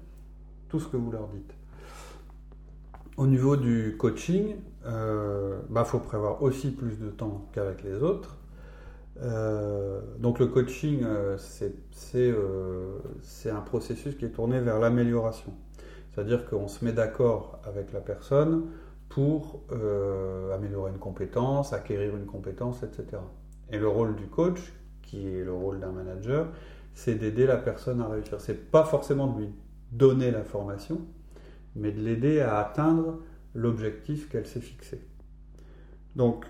tout 0.70 0.80
ce 0.80 0.88
que 0.88 0.98
vous 0.98 1.12
leur 1.12 1.28
dites. 1.28 1.54
Au 3.18 3.28
niveau 3.28 3.56
du 3.56 3.96
coaching, 3.98 4.56
il 4.86 4.92
bah, 5.70 5.86
faut 5.86 6.00
prévoir 6.00 6.44
aussi 6.44 6.72
plus 6.72 7.00
de 7.00 7.10
temps 7.10 7.46
qu'avec 7.54 7.84
les 7.84 8.04
autres. 8.04 8.38
Euh, 9.22 10.02
donc 10.20 10.40
le 10.40 10.48
coaching, 10.48 11.04
euh, 11.04 11.38
euh, 12.16 12.98
c'est 13.22 13.50
un 13.50 13.62
processus 13.62 14.16
qui 14.16 14.26
est 14.26 14.30
tourné 14.30 14.60
vers 14.60 14.80
l'amélioration. 14.80 15.54
C'est-à-dire 16.12 16.50
qu'on 16.50 16.68
se 16.68 16.84
met 16.84 16.94
d'accord 16.94 17.60
avec 17.66 17.92
la 17.92 18.00
personne 18.00 18.68
pour 19.10 19.64
améliorer 20.54 20.92
une 20.92 20.98
compétence, 20.98 21.74
acquérir 21.74 22.16
une 22.16 22.26
compétence, 22.26 22.84
etc. 22.84 23.22
Et 23.70 23.78
le 23.78 23.88
rôle 23.88 24.16
du 24.16 24.28
coach, 24.28 24.74
qui 25.02 25.28
est 25.28 25.44
le 25.44 25.54
rôle 25.54 25.80
d'un 25.80 25.92
manager, 25.92 26.48
c'est 26.94 27.16
d'aider 27.16 27.46
la 27.46 27.58
personne 27.58 28.02
à 28.02 28.08
réussir. 28.08 28.40
C'est 28.40 28.72
pas 28.72 28.84
forcément 28.84 29.28
de 29.28 29.42
lui 29.42 29.50
donner 29.92 30.32
la 30.32 30.44
formation, 30.44 31.02
mais 31.76 31.92
de 31.92 32.02
l'aider 32.02 32.40
à 32.40 32.60
atteindre 32.60 33.20
l'objectif 33.54 34.30
qu'elle 34.30 34.48
s'est 34.48 34.62
fixé. 34.62 35.02
Donc 36.16 36.46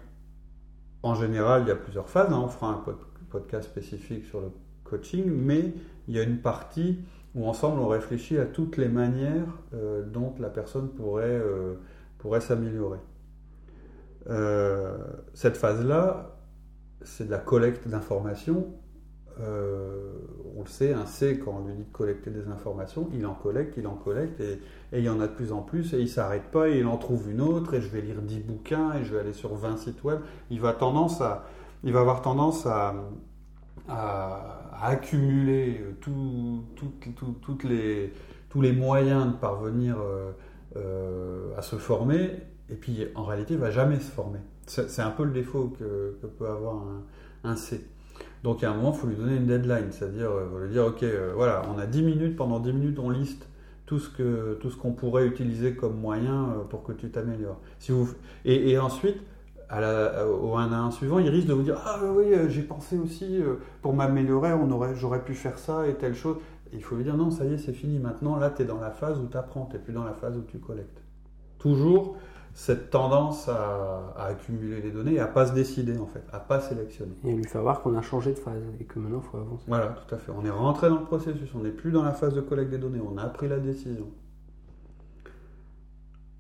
en 1.06 1.14
général, 1.14 1.62
il 1.62 1.68
y 1.68 1.72
a 1.72 1.76
plusieurs 1.76 2.10
phases. 2.10 2.34
Hein. 2.34 2.42
On 2.44 2.48
fera 2.48 2.72
un 2.72 2.84
podcast 3.30 3.70
spécifique 3.70 4.26
sur 4.26 4.42
le 4.42 4.48
coaching, 4.84 5.24
mais 5.28 5.72
il 6.08 6.16
y 6.16 6.20
a 6.20 6.24
une 6.24 6.40
partie 6.40 6.98
où 7.36 7.48
ensemble 7.48 7.80
on 7.80 7.88
réfléchit 7.88 8.40
à 8.40 8.46
toutes 8.46 8.78
les 8.78 8.88
manières 8.88 9.46
euh, 9.76 10.04
dont 10.04 10.34
la 10.40 10.50
personne 10.50 10.90
pourrait, 10.90 11.26
euh, 11.26 11.76
s'améliorer. 12.40 12.98
Euh, 14.32 14.98
cette 15.36 15.58
phase-là, 15.58 16.40
c'est 17.04 17.26
de 17.26 17.32
la 17.32 17.38
collecte 17.38 17.88
d'informations 17.88 18.74
euh, 19.42 20.14
on 20.56 20.62
le 20.62 20.68
sait, 20.68 20.94
un 20.94 21.06
C, 21.06 21.40
quand 21.44 21.62
on 21.62 21.68
lui 21.68 21.74
dit 21.74 21.84
de 21.84 21.92
collecter 21.92 22.30
des 22.30 22.48
informations, 22.48 23.10
il 23.14 23.26
en 23.26 23.34
collecte, 23.34 23.76
il 23.78 23.88
en 23.88 23.96
collecte, 23.96 24.40
et, 24.40 24.60
il 24.94 25.04
y 25.04 25.10
en 25.10 25.20
a 25.20 25.28
de 25.28 25.34
plus 25.34 25.52
en 25.52 25.62
plus, 25.62 25.94
et 25.94 26.00
il 26.00 26.08
s'arrête 26.08 26.52
pas, 26.52 26.70
et 26.70 26.80
il 26.80 26.86
en 26.86 26.98
trouve 26.98 27.30
une 27.30 27.42
autre, 27.42 27.74
et 27.74 27.82
je 27.82 27.90
vais 27.90 28.02
lire 28.02 28.22
10 28.22 28.40
bouquins, 28.40 28.94
et 28.94 29.04
je 29.04 29.14
vais 29.14 29.20
aller 29.20 29.34
sur 29.34 29.54
20 29.54 29.78
sites 29.78 30.04
web. 30.04 30.20
Il 30.50 30.62
va, 30.62 30.74
tendance 30.74 31.20
à, 31.22 31.46
il 31.84 31.92
va 31.92 32.00
avoir 32.00 32.22
tendance 32.22 32.66
à, 32.66 32.96
accumuler 34.82 35.82
les, 37.64 38.14
tous 38.50 38.62
les 38.62 38.72
moyens 38.72 39.28
de 39.28 39.34
parvenir 39.34 39.98
euh, 40.00 40.32
euh, 40.76 41.58
à 41.58 41.62
se 41.62 41.76
former, 41.76 42.32
et 42.70 42.76
puis 42.76 43.06
en 43.16 43.26
réalité, 43.26 43.56
il 43.56 43.60
va 43.60 43.72
jamais 43.72 44.00
se 44.00 44.12
former. 44.12 44.40
C'est 44.66 45.02
un 45.02 45.12
peu 45.12 45.26
le 45.26 45.32
défaut 45.32 45.74
que, 45.78 46.18
peut 46.40 46.48
avoir 46.48 46.84
un 47.44 47.56
C. 47.56 47.86
Donc 48.46 48.64
à 48.64 48.70
un 48.70 48.76
moment, 48.76 48.92
il 48.94 49.00
faut 49.00 49.08
lui 49.08 49.16
donner 49.16 49.38
une 49.38 49.48
deadline, 49.48 49.88
c'est-à-dire 49.90 50.30
euh, 50.30 50.66
lui 50.66 50.72
dire, 50.72 50.86
ok, 50.86 51.02
euh, 51.02 51.32
voilà, 51.36 51.64
on 51.76 51.80
a 51.80 51.88
10 51.88 52.04
minutes, 52.04 52.36
pendant 52.36 52.60
10 52.60 52.74
minutes, 52.74 53.00
on 53.00 53.10
liste 53.10 53.50
tout 53.88 53.98
ce 53.98 54.08
que 54.08 54.60
tout 54.62 54.70
qu'on 54.80 54.92
pourrait 54.92 55.26
utiliser 55.26 55.74
comme 55.74 56.00
moyen 56.00 56.50
euh, 56.50 56.64
pour 56.70 56.84
que 56.84 56.92
tu 56.92 57.10
t'améliores. 57.10 57.60
Si 57.80 57.92
et, 58.46 58.78
ensuite, 58.78 59.18
au 59.72 60.58
1 60.58 60.72
à 60.72 60.78
1 60.78 60.92
suivant, 60.92 61.18
il 61.18 61.28
risque 61.30 61.48
de 61.48 61.54
vous 61.54 61.64
dire, 61.64 61.82
ah 61.84 62.00
oui, 62.16 62.36
j'ai 62.50 62.62
pensé 62.62 63.00
aussi, 63.00 63.42
pour 63.82 63.96
m'améliorer, 63.96 64.52
j'aurais 64.94 65.24
pu 65.24 65.34
faire 65.34 65.58
ça 65.58 65.88
et 65.88 65.96
telle 65.96 66.14
chose. 66.14 66.38
Il 66.72 66.84
faut 66.84 66.96
lui 66.96 67.04
dire 67.04 67.18
non, 67.18 67.32
ça 67.32 67.46
y 67.46 67.54
est, 67.54 67.58
c'est 67.58 67.74
fini. 67.74 67.98
Maintenant, 67.98 68.36
là, 68.36 68.52
tu 68.52 68.62
es 68.62 68.66
dans 68.66 68.80
la 68.80 68.92
phase 68.92 69.20
où 69.20 69.26
tu 69.26 69.38
apprends, 69.38 69.66
tu 69.66 69.78
n'es 69.78 69.82
plus 69.82 69.94
dans 69.94 70.04
la 70.04 70.14
phase 70.14 70.38
où 70.38 70.44
tu 70.44 70.60
collectes. 70.60 71.02
Toujours 71.58 72.16
cette 72.56 72.90
tendance 72.90 73.50
à, 73.50 74.16
accumuler 74.18 74.82
les 74.82 74.90
données 74.90 75.16
et 75.16 75.20
à 75.20 75.28
pas 75.28 75.46
se 75.46 75.54
décider 75.54 75.98
en 75.98 76.08
fait, 76.08 76.24
à 76.32 76.40
pas 76.40 76.62
sélectionner. 76.62 77.14
Et 77.26 77.34
lui 77.34 77.44
faire 77.44 77.62
voir 77.62 77.82
qu'on 77.82 77.96
a 77.98 78.02
changé 78.02 78.34
de 78.34 78.40
phase 78.40 78.64
et 78.80 78.86
que 78.86 78.98
maintenant 78.98 79.22
il 79.24 79.30
faut 79.30 79.38
avancer. 79.38 79.66
Voilà, 79.68 79.88
tout 79.90 80.16
à 80.16 80.18
fait. 80.18 80.32
On 80.32 80.44
est 80.46 80.50
rentré 80.50 80.88
dans 80.88 81.00
le 81.00 81.04
processus, 81.04 81.54
on 81.54 81.60
n'est 81.60 81.72
plus 81.72 81.92
dans 81.92 82.02
la 82.02 82.14
phase 82.14 82.34
de 82.34 82.40
collecte 82.40 82.72
des 82.72 82.78
données, 82.78 83.02
on 83.02 83.18
a 83.18 83.26
pris 83.26 83.50
la 83.50 83.60
décision. 83.60 84.10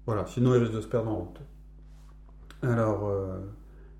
Voilà, 0.05 0.25
sinon 0.25 0.55
il 0.55 0.61
risque 0.61 0.73
de 0.73 0.81
se 0.81 0.87
perdre 0.87 1.11
en 1.11 1.15
route. 1.15 1.41
Alors, 2.63 3.09
euh, 3.09 3.37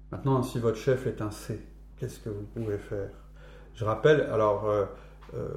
maintenant, 0.09 0.41
si 0.41 0.57
votre 0.57 0.77
chef 0.77 1.07
est 1.07 1.21
un 1.21 1.31
C, 1.31 1.61
qu'est-ce 1.97 2.19
que 2.19 2.29
vous 2.29 2.45
pouvez 2.55 2.77
faire? 2.77 3.09
Je 3.73 3.83
rappelle, 3.83 4.21
alors, 4.21 4.69
euh, 4.69 4.85
euh, 5.33 5.49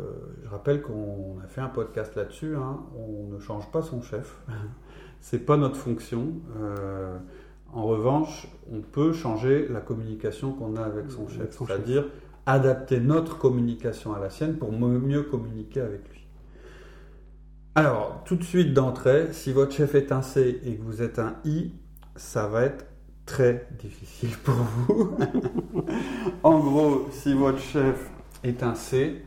je 0.43 0.49
rappelle 0.49 0.83
qu'on 0.83 1.39
a 1.45 1.47
fait 1.47 1.61
un 1.61 1.69
podcast 1.69 2.17
là-dessus. 2.17 2.57
Hein. 2.57 2.81
on 2.97 3.29
ne 3.33 3.39
change 3.39 3.71
pas 3.71 3.81
son 3.81 4.03
chef. 4.03 4.43
C'est 5.21 5.45
pas 5.45 5.57
notre 5.57 5.77
fonction. 5.77 6.33
en 7.73 7.85
revanche, 7.85 8.49
on 8.73 8.81
peut 8.81 9.13
changer 9.13 9.69
la 9.69 9.81
communication 9.81 10.53
qu'on 10.53 10.77
a 10.77 10.83
avec 10.83 11.11
son 11.11 11.29
chef, 11.29 11.57
c'est-à-dire 11.59 12.05
adapter 12.47 12.99
notre 12.99 13.37
communication 13.37 14.15
à 14.15 14.19
la 14.19 14.31
sienne 14.31 14.57
pour 14.57 14.73
mieux 14.73 15.23
communiquer 15.23 15.83
avec 15.83 16.09
lui. 16.11 16.19
Alors, 17.75 18.23
tout 18.25 18.37
de 18.37 18.43
suite 18.43 18.73
d'entrée, 18.73 19.29
si 19.33 19.53
votre 19.53 19.73
chef 19.73 19.95
est 19.95 20.11
un 20.13 20.23
C 20.23 20.61
et 20.65 20.77
que 20.77 20.83
vous 20.83 21.03
êtes 21.03 21.19
un 21.19 21.37
I, 21.45 21.71
ça 22.17 22.49
va 22.49 22.63
être 22.65 22.87
très 23.25 23.69
difficile 23.79 24.37
pour 24.45 24.55
vous. 24.55 25.17
en 26.43 26.59
gros, 26.59 27.07
si 27.13 27.35
votre 27.35 27.61
chef 27.61 28.11
est 28.43 28.63
un 28.63 28.75
C, 28.75 29.23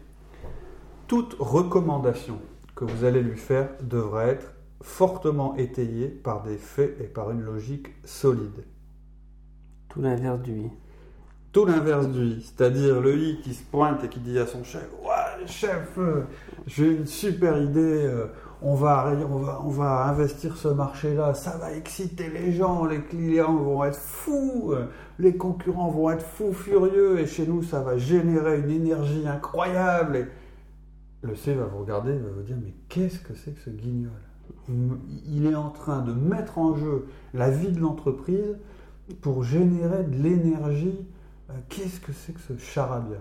toute 1.08 1.36
recommandation 1.40 2.40
que 2.76 2.86
vous 2.86 3.06
allez 3.06 3.22
lui 3.22 3.38
faire 3.38 3.70
devra 3.84 4.26
être 4.26 4.52
fortement 4.82 5.56
étayée 5.56 6.08
par 6.08 6.44
des 6.44 6.58
faits 6.58 6.98
et 7.00 7.06
par 7.06 7.32
une 7.32 7.42
logique 7.42 7.90
solide. 8.04 8.66
Tout 9.90 10.02
l'inverse 10.02 10.42
du 10.42 10.52
I. 10.52 10.70
Tout 11.52 11.66
l'inverse 11.66 12.08
du 12.08 12.24
I, 12.24 12.42
c'est-à-dire 12.42 13.02
le 13.02 13.18
I 13.18 13.42
qui 13.42 13.54
se 13.54 13.64
pointe 13.64 14.04
et 14.04 14.08
qui 14.08 14.20
dit 14.20 14.40
à 14.40 14.48
son 14.48 14.64
chef 14.64 14.88
Ouais, 15.04 15.46
chef, 15.48 15.98
euh, 15.98 16.24
j'ai 16.66 16.88
une 16.88 17.06
super 17.06 17.62
idée. 17.62 18.06
Euh, 18.06 18.28
on 18.64 18.76
va, 18.76 19.12
on 19.28 19.40
va, 19.40 19.62
on 19.66 19.70
va 19.70 20.06
investir 20.06 20.56
ce 20.56 20.68
marché-là, 20.68 21.34
ça 21.34 21.58
va 21.58 21.74
exciter 21.74 22.30
les 22.30 22.52
gens, 22.52 22.86
les 22.86 23.02
clients 23.02 23.56
vont 23.56 23.84
être 23.84 23.98
fous, 23.98 24.76
les 25.18 25.36
concurrents 25.36 25.90
vont 25.90 26.12
être 26.12 26.24
fous 26.24 26.54
furieux, 26.54 27.20
et 27.20 27.26
chez 27.26 27.48
nous, 27.48 27.64
ça 27.64 27.82
va 27.82 27.98
générer 27.98 28.60
une 28.60 28.70
énergie 28.70 29.28
incroyable. 29.28 30.16
Et 30.16 30.28
le 31.24 31.36
C 31.36 31.56
va 31.56 31.66
vous 31.66 31.80
regarder, 31.80 32.14
il 32.14 32.22
va 32.22 32.30
vous 32.30 32.44
dire, 32.44 32.58
mais 32.64 32.74
qu'est-ce 32.88 33.20
que 33.20 33.34
c'est 33.34 33.52
que 33.52 33.62
ce 33.62 33.72
guignol? 33.72 34.12
Il 35.28 35.46
est 35.46 35.56
en 35.56 35.70
train 35.70 36.02
de 36.02 36.14
mettre 36.14 36.58
en 36.58 36.76
jeu 36.76 37.08
la 37.34 37.50
vie 37.50 37.72
de 37.72 37.80
l'entreprise 37.80 38.58
pour 39.22 39.44
générer 39.44 40.04
de 40.04 40.16
l'énergie. 40.16 41.00
Euh, 41.50 41.54
qu'est-ce 41.70 42.00
que 42.00 42.14
c'est 42.14 42.34
que 42.34 42.40
ce 42.40 42.58
charabia? 42.58 43.20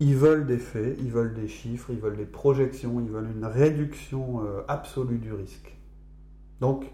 Ils 0.00 0.16
veulent 0.16 0.46
des 0.46 0.58
faits, 0.58 0.96
ils 0.98 1.10
veulent 1.10 1.34
des 1.34 1.48
chiffres, 1.48 1.90
ils 1.90 1.98
veulent 1.98 2.16
des 2.16 2.24
projections, 2.24 3.00
ils 3.00 3.10
veulent 3.10 3.30
une 3.36 3.44
réduction 3.44 4.42
euh, 4.42 4.62
absolue 4.68 5.18
du 5.18 5.32
risque. 5.32 5.76
Donc, 6.60 6.90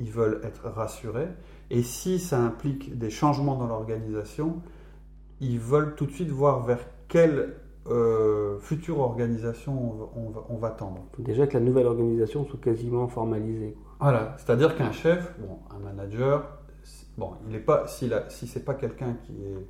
ils 0.00 0.10
veulent 0.10 0.40
être 0.44 0.68
rassurés. 0.68 1.28
Et 1.70 1.82
si 1.82 2.18
ça 2.18 2.40
implique 2.40 2.98
des 2.98 3.10
changements 3.10 3.56
dans 3.56 3.66
l'organisation, 3.66 4.62
ils 5.40 5.58
veulent 5.58 5.94
tout 5.94 6.06
de 6.06 6.12
suite 6.12 6.30
voir 6.30 6.64
vers 6.64 6.80
quelle 7.08 7.54
euh, 7.90 8.58
future 8.60 9.00
organisation 9.00 10.10
on 10.48 10.56
va, 10.56 10.70
tendre. 10.70 11.04
Il 11.12 11.16
faut 11.16 11.22
déjà 11.22 11.46
que 11.46 11.54
la 11.54 11.64
nouvelle 11.64 11.86
organisation 11.86 12.44
soit 12.46 12.60
quasiment 12.60 13.08
formalisée. 13.08 13.76
Voilà, 14.00 14.36
c'est-à-dire 14.38 14.76
qu'un 14.76 14.92
chef, 14.92 15.34
bon, 15.40 15.58
un 15.74 15.78
manager, 15.78 16.58
bon, 17.16 17.32
il 17.46 17.52
n'est 17.52 17.58
pas, 17.58 17.86
si, 17.86 18.10
si 18.28 18.46
c'est 18.46 18.64
pas 18.64 18.74
quelqu'un 18.74 19.16
qui 19.24 19.32
est 19.32 19.66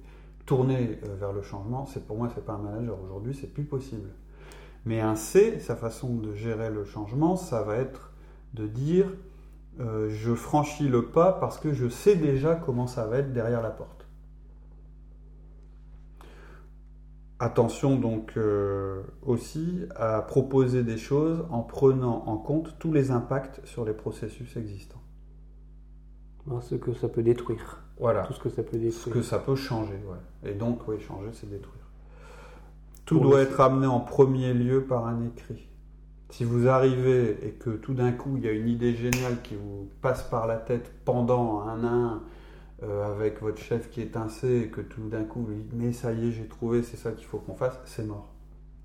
tourner 0.48 0.98
euh, 1.04 1.14
vers 1.20 1.32
le 1.32 1.42
changement, 1.42 1.84
c'est 1.84 2.06
pour 2.06 2.16
moi, 2.16 2.30
c'est 2.34 2.44
pas 2.44 2.54
un 2.54 2.58
manager. 2.58 2.96
Aujourd'hui, 3.04 3.36
c'est 3.38 3.52
plus 3.52 3.64
possible. 3.64 4.08
Mais 4.86 5.00
un 5.00 5.14
C, 5.14 5.60
sa 5.60 5.76
façon 5.76 6.14
de 6.14 6.32
gérer 6.34 6.70
le 6.70 6.84
changement, 6.84 7.36
ça 7.36 7.62
va 7.62 7.76
être 7.76 8.12
de 8.54 8.66
dire 8.66 9.06
euh, 9.80 10.08
je 10.10 10.34
franchis 10.34 10.88
le 10.88 11.06
pas 11.06 11.32
parce 11.32 11.58
que 11.58 11.72
je 11.74 11.88
sais 11.88 12.16
déjà 12.16 12.54
comment 12.54 12.86
ça 12.86 13.06
va 13.06 13.18
être 13.18 13.32
derrière 13.32 13.62
la 13.62 13.70
porte. 13.70 13.97
Attention 17.40 17.96
donc 17.96 18.32
euh, 18.36 19.02
aussi 19.22 19.82
à 19.94 20.22
proposer 20.22 20.82
des 20.82 20.96
choses 20.96 21.46
en 21.50 21.62
prenant 21.62 22.24
en 22.26 22.36
compte 22.36 22.76
tous 22.80 22.92
les 22.92 23.12
impacts 23.12 23.64
sur 23.64 23.84
les 23.84 23.92
processus 23.92 24.56
existants. 24.56 25.02
Ce 26.62 26.74
que 26.74 26.94
ça 26.94 27.08
peut 27.08 27.22
détruire. 27.22 27.82
Voilà. 28.00 28.22
Tout 28.22 28.32
ce 28.32 28.40
que 28.40 28.48
ça 28.48 28.62
peut 28.62 28.78
détruire. 28.78 29.04
Ce 29.04 29.10
que 29.10 29.22
ça 29.22 29.38
peut 29.38 29.54
changer, 29.54 30.00
ouais. 30.08 30.50
Et 30.50 30.54
donc, 30.54 30.86
oui, 30.88 30.98
changer, 30.98 31.28
c'est 31.32 31.48
détruire. 31.48 31.84
Tout 33.04 33.20
doit 33.20 33.40
être 33.40 33.60
amené 33.60 33.86
en 33.86 34.00
premier 34.00 34.52
lieu 34.52 34.82
par 34.82 35.06
un 35.06 35.24
écrit. 35.24 35.68
Si 36.30 36.44
vous 36.44 36.68
arrivez 36.68 37.38
et 37.46 37.52
que 37.52 37.70
tout 37.70 37.94
d'un 37.94 38.12
coup, 38.12 38.36
il 38.36 38.44
y 38.44 38.48
a 38.48 38.52
une 38.52 38.68
idée 38.68 38.94
géniale 38.94 39.40
qui 39.42 39.54
vous 39.54 39.88
passe 40.02 40.22
par 40.22 40.46
la 40.46 40.56
tête 40.56 40.92
pendant 41.04 41.60
un 41.62 41.84
an 41.84 42.20
euh, 42.82 43.10
avec 43.10 43.42
votre 43.42 43.58
chef 43.58 43.90
qui 43.90 44.00
est 44.00 44.16
C 44.28 44.62
et 44.64 44.68
que 44.68 44.80
tout 44.80 45.08
d'un 45.08 45.24
coup, 45.24 45.42
vous 45.42 45.54
dites, 45.54 45.72
mais 45.72 45.92
ça 45.92 46.12
y 46.12 46.28
est, 46.28 46.32
j'ai 46.32 46.46
trouvé, 46.46 46.82
c'est 46.82 46.96
ça 46.96 47.12
qu'il 47.12 47.26
faut 47.26 47.38
qu'on 47.38 47.54
fasse, 47.54 47.78
c'est 47.84 48.06
mort. 48.06 48.32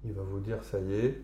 Il 0.04 0.14
va 0.14 0.24
vous 0.24 0.40
dire, 0.40 0.64
ça 0.64 0.80
y 0.80 0.94
est, 0.94 1.22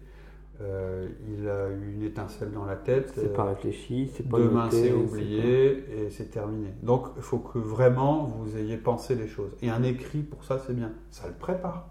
euh, 0.61 1.07
il 1.29 1.47
a 1.47 1.69
eu 1.69 1.93
une 1.93 2.03
étincelle 2.03 2.51
dans 2.51 2.65
la 2.65 2.75
tête. 2.75 3.13
C'est 3.15 3.33
pas 3.33 3.45
réfléchi, 3.45 4.11
c'est 4.13 4.27
pas 4.27 4.39
Demain 4.39 4.69
c'est 4.69 4.91
oublié 4.91 5.85
et 5.89 6.09
c'est 6.09 6.31
terminé. 6.31 6.73
Donc 6.83 7.07
il 7.15 7.21
faut 7.21 7.39
que 7.39 7.57
vraiment 7.57 8.25
vous 8.25 8.57
ayez 8.57 8.77
pensé 8.77 9.15
les 9.15 9.27
choses. 9.27 9.55
Et 9.61 9.69
un 9.69 9.83
écrit 9.83 10.21
pour 10.21 10.43
ça 10.43 10.59
c'est 10.59 10.73
bien, 10.73 10.91
ça 11.11 11.27
le 11.27 11.33
prépare. 11.33 11.89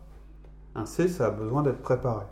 Un 0.75 0.85
C 0.85 1.09
ça 1.09 1.29
a 1.29 1.31
besoin 1.31 1.63
d'être 1.63 1.81
préparé. 1.81 2.27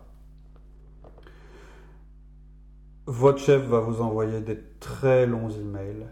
Votre 3.07 3.39
chef 3.39 3.63
va 3.63 3.81
vous 3.81 4.03
envoyer 4.03 4.41
des 4.41 4.59
très 4.79 5.27
longs 5.27 5.49
emails 5.49 6.07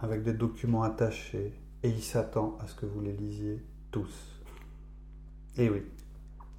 avec 0.00 0.22
des 0.22 0.32
documents 0.32 0.82
attachés 0.82 1.52
et 1.82 1.88
il 1.88 2.02
s'attend 2.02 2.56
à 2.60 2.66
ce 2.66 2.74
que 2.74 2.86
vous 2.86 3.00
les 3.00 3.12
lisiez 3.12 3.62
tous. 3.90 4.40
Et 5.56 5.68
oui, 5.70 5.82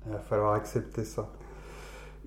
il 0.06 0.12
va 0.12 0.20
falloir 0.20 0.54
accepter 0.54 1.04
ça. 1.04 1.32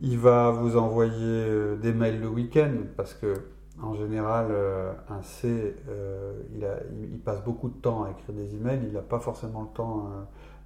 Il 0.00 0.18
va 0.18 0.50
vous 0.50 0.76
envoyer 0.76 1.12
euh, 1.20 1.76
des 1.76 1.92
mails 1.92 2.20
le 2.20 2.28
week-end 2.28 2.72
parce 2.96 3.14
que 3.14 3.34
en 3.80 3.94
général, 3.94 4.48
euh, 4.50 4.92
un 5.08 5.22
C, 5.22 5.76
euh, 5.88 6.42
il, 6.54 7.18
passe 7.18 7.42
beaucoup 7.42 7.68
de 7.68 7.76
temps 7.76 8.04
à 8.04 8.10
écrire 8.10 8.34
des 8.34 8.54
emails, 8.54 8.80
il 8.86 8.92
n'a 8.92 9.00
pas 9.00 9.18
forcément 9.18 9.62
le 9.62 9.74
temps 9.74 10.10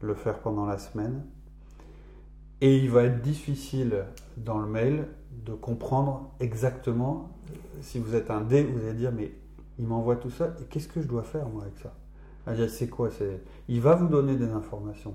de 0.03 0.07
le 0.07 0.15
faire 0.15 0.41
pendant 0.41 0.67
la 0.67 0.77
semaine. 0.79 1.25
Et 2.61 2.79
il 2.79 2.91
va 2.91 3.05
être 3.05 3.23
difficile 3.23 4.05
dans 4.37 4.59
le 4.59 4.67
mail 4.67 5.07
de 5.45 5.53
comprendre 5.53 6.35
exactement, 6.41 7.31
si 7.81 7.99
vous 7.99 8.15
êtes 8.15 8.31
un 8.31 8.41
D, 8.41 8.65
vous 8.65 8.85
allez 8.85 8.95
dire, 8.95 9.13
mais 9.13 9.33
il 9.79 9.87
m'envoie 9.87 10.17
tout 10.17 10.31
ça, 10.31 10.55
et 10.61 10.65
qu'est-ce 10.65 10.89
que 10.89 11.01
je 11.01 11.07
dois 11.07 11.23
faire 11.23 11.49
moi 11.49 11.63
avec 11.63 11.79
ça? 11.79 11.95
C'est 12.69 12.89
quoi 12.89 13.11
Il 13.69 13.81
va 13.81 13.95
vous 13.95 14.09
donner 14.09 14.37
des 14.37 14.51
informations, 14.51 15.15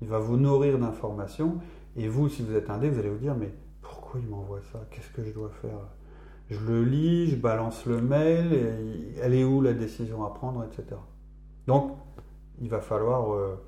il 0.00 0.08
va 0.08 0.18
vous 0.18 0.36
nourrir 0.36 0.78
d'informations, 0.78 1.58
et 1.96 2.08
vous, 2.08 2.28
si 2.28 2.42
vous 2.42 2.54
êtes 2.54 2.70
un 2.70 2.78
dé, 2.78 2.88
vous 2.88 3.00
allez 3.00 3.10
vous 3.10 3.18
dire, 3.18 3.34
mais 3.34 3.52
pourquoi 3.82 4.20
il 4.20 4.28
m'envoie 4.28 4.60
ça? 4.72 4.80
Qu'est-ce 4.90 5.10
que 5.10 5.24
je 5.24 5.32
dois 5.32 5.50
faire? 5.60 5.78
Je 6.50 6.60
le 6.60 6.84
lis, 6.84 7.30
je 7.30 7.36
balance 7.36 7.84
le 7.86 8.00
mail, 8.00 9.16
elle 9.20 9.34
est 9.34 9.44
où 9.44 9.60
la 9.60 9.74
décision 9.74 10.24
à 10.24 10.32
prendre, 10.32 10.64
etc. 10.64 10.98
Donc, 11.66 11.92
il 12.60 12.70
va 12.70 12.80
falloir 12.80 13.34
euh, 13.34 13.60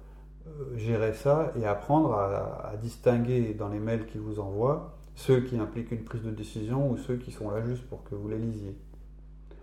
euh, 0.46 0.76
gérer 0.76 1.12
ça 1.12 1.52
et 1.60 1.66
apprendre 1.66 2.14
à, 2.14 2.74
distinguer 2.80 3.54
dans 3.54 3.68
les 3.68 3.78
mails 3.78 4.06
qu'il 4.06 4.20
vous 4.20 4.40
envoie 4.40 4.96
ceux 5.14 5.40
qui 5.40 5.58
impliquent 5.58 5.90
une 5.90 6.04
prise 6.04 6.22
de 6.22 6.30
décision 6.30 6.90
ou 6.90 6.96
ceux 6.96 7.16
qui 7.16 7.30
sont 7.30 7.50
là 7.50 7.62
juste 7.62 7.82
pour 7.88 8.04
que 8.04 8.14
vous 8.14 8.28
les 8.28 8.38
lisiez. 8.38 8.74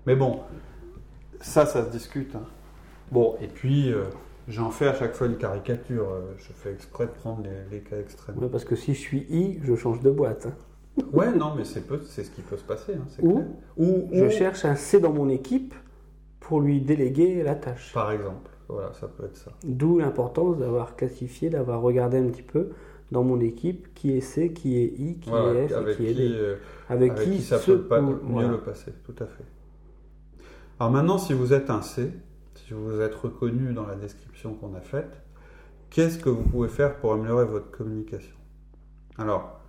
Mais 0.05 0.15
bon, 0.15 0.41
ça, 1.41 1.65
ça 1.65 1.85
se 1.85 1.89
discute. 1.89 2.35
Hein. 2.35 2.43
Bon, 3.11 3.35
et 3.41 3.47
puis, 3.47 3.91
euh, 3.91 4.03
J'en 4.47 4.71
fais 4.71 4.87
à 4.87 4.93
chaque 4.93 5.13
fois 5.13 5.27
une 5.27 5.37
caricature. 5.37 6.09
Euh, 6.09 6.21
je 6.37 6.53
fais 6.53 6.71
exprès 6.71 7.05
de 7.05 7.11
prendre 7.11 7.43
les, 7.71 7.79
cas 7.79 7.99
extrêmes. 7.99 8.35
Parce 8.49 8.63
que 8.63 8.75
si 8.75 8.93
je 8.93 8.99
suis 8.99 9.25
I, 9.29 9.59
je 9.61 9.75
change 9.75 10.01
de 10.01 10.09
boîte. 10.09 10.47
Hein. 10.47 11.03
ouais, 11.11 11.33
non, 11.33 11.53
mais 11.55 11.65
c'est 11.65 11.83
ce 12.23 12.31
qui 12.31 12.41
peut 12.41 12.55
se 12.55 12.63
passer. 12.63 12.93
Hein, 12.93 13.21
ou, 13.21 13.43
ou, 13.75 14.09
je 14.13 14.29
cherche 14.29 14.63
un 14.63 14.75
C 14.75 14.99
dans 14.99 15.11
mon 15.11 15.27
équipe 15.27 15.75
pour 16.39 16.61
lui 16.61 16.79
déléguer 16.79 17.43
la 17.43 17.55
tâche. 17.55 17.91
Par 17.93 18.11
exemple. 18.11 18.51
Voilà, 18.69 18.91
ça 18.93 19.07
peut 19.07 19.25
être 19.25 19.37
ça. 19.37 19.51
D'où 19.65 19.99
l'importance 19.99 20.57
d'avoir 20.57 20.95
classifié, 20.95 21.49
d'avoir 21.49 21.81
regardé 21.81 22.17
un 22.17 22.27
petit 22.27 22.41
peu 22.41 22.69
dans 23.11 23.23
mon 23.23 23.39
équipe 23.39 23.93
qui 23.93 24.11
est 24.11 24.21
C, 24.21 24.51
qui 24.51 24.77
est 24.77 24.93
I, 24.97 25.19
qui 25.19 25.29
est 25.29 25.67
F 25.67 25.71
et 25.71 25.95
qui, 25.95 26.07
est 26.07 26.13
D. 26.13 26.29
Euh, 26.33 26.55
avec, 26.89 27.15
qui, 27.15 27.41
ça 27.41 27.59
peut 27.59 27.81
pas 27.81 28.01
mieux 28.01 28.47
le 28.49 28.59
passer, 28.59 28.91
tout 29.05 29.15
à 29.19 29.25
fait. 29.25 29.45
Alors 30.79 30.91
maintenant, 30.91 31.17
si 31.17 31.33
vous 31.33 31.53
êtes 31.53 31.69
un 31.69 31.81
C, 31.81 32.11
si 32.67 32.73
vous 32.73 32.99
êtes 32.99 33.15
reconnu 33.15 33.71
dans 33.73 33.87
la 33.87 33.95
description 33.95 34.53
qu'on 34.53 34.75
a 34.75 34.81
faite, 34.81 35.21
qu'est-ce 35.89 36.19
que 36.19 36.27
vous 36.27 36.43
pouvez 36.43 36.67
faire 36.67 36.97
pour 36.97 37.13
améliorer 37.13 37.45
votre 37.45 37.71
communication? 37.71 38.35
Alors, 39.17 39.61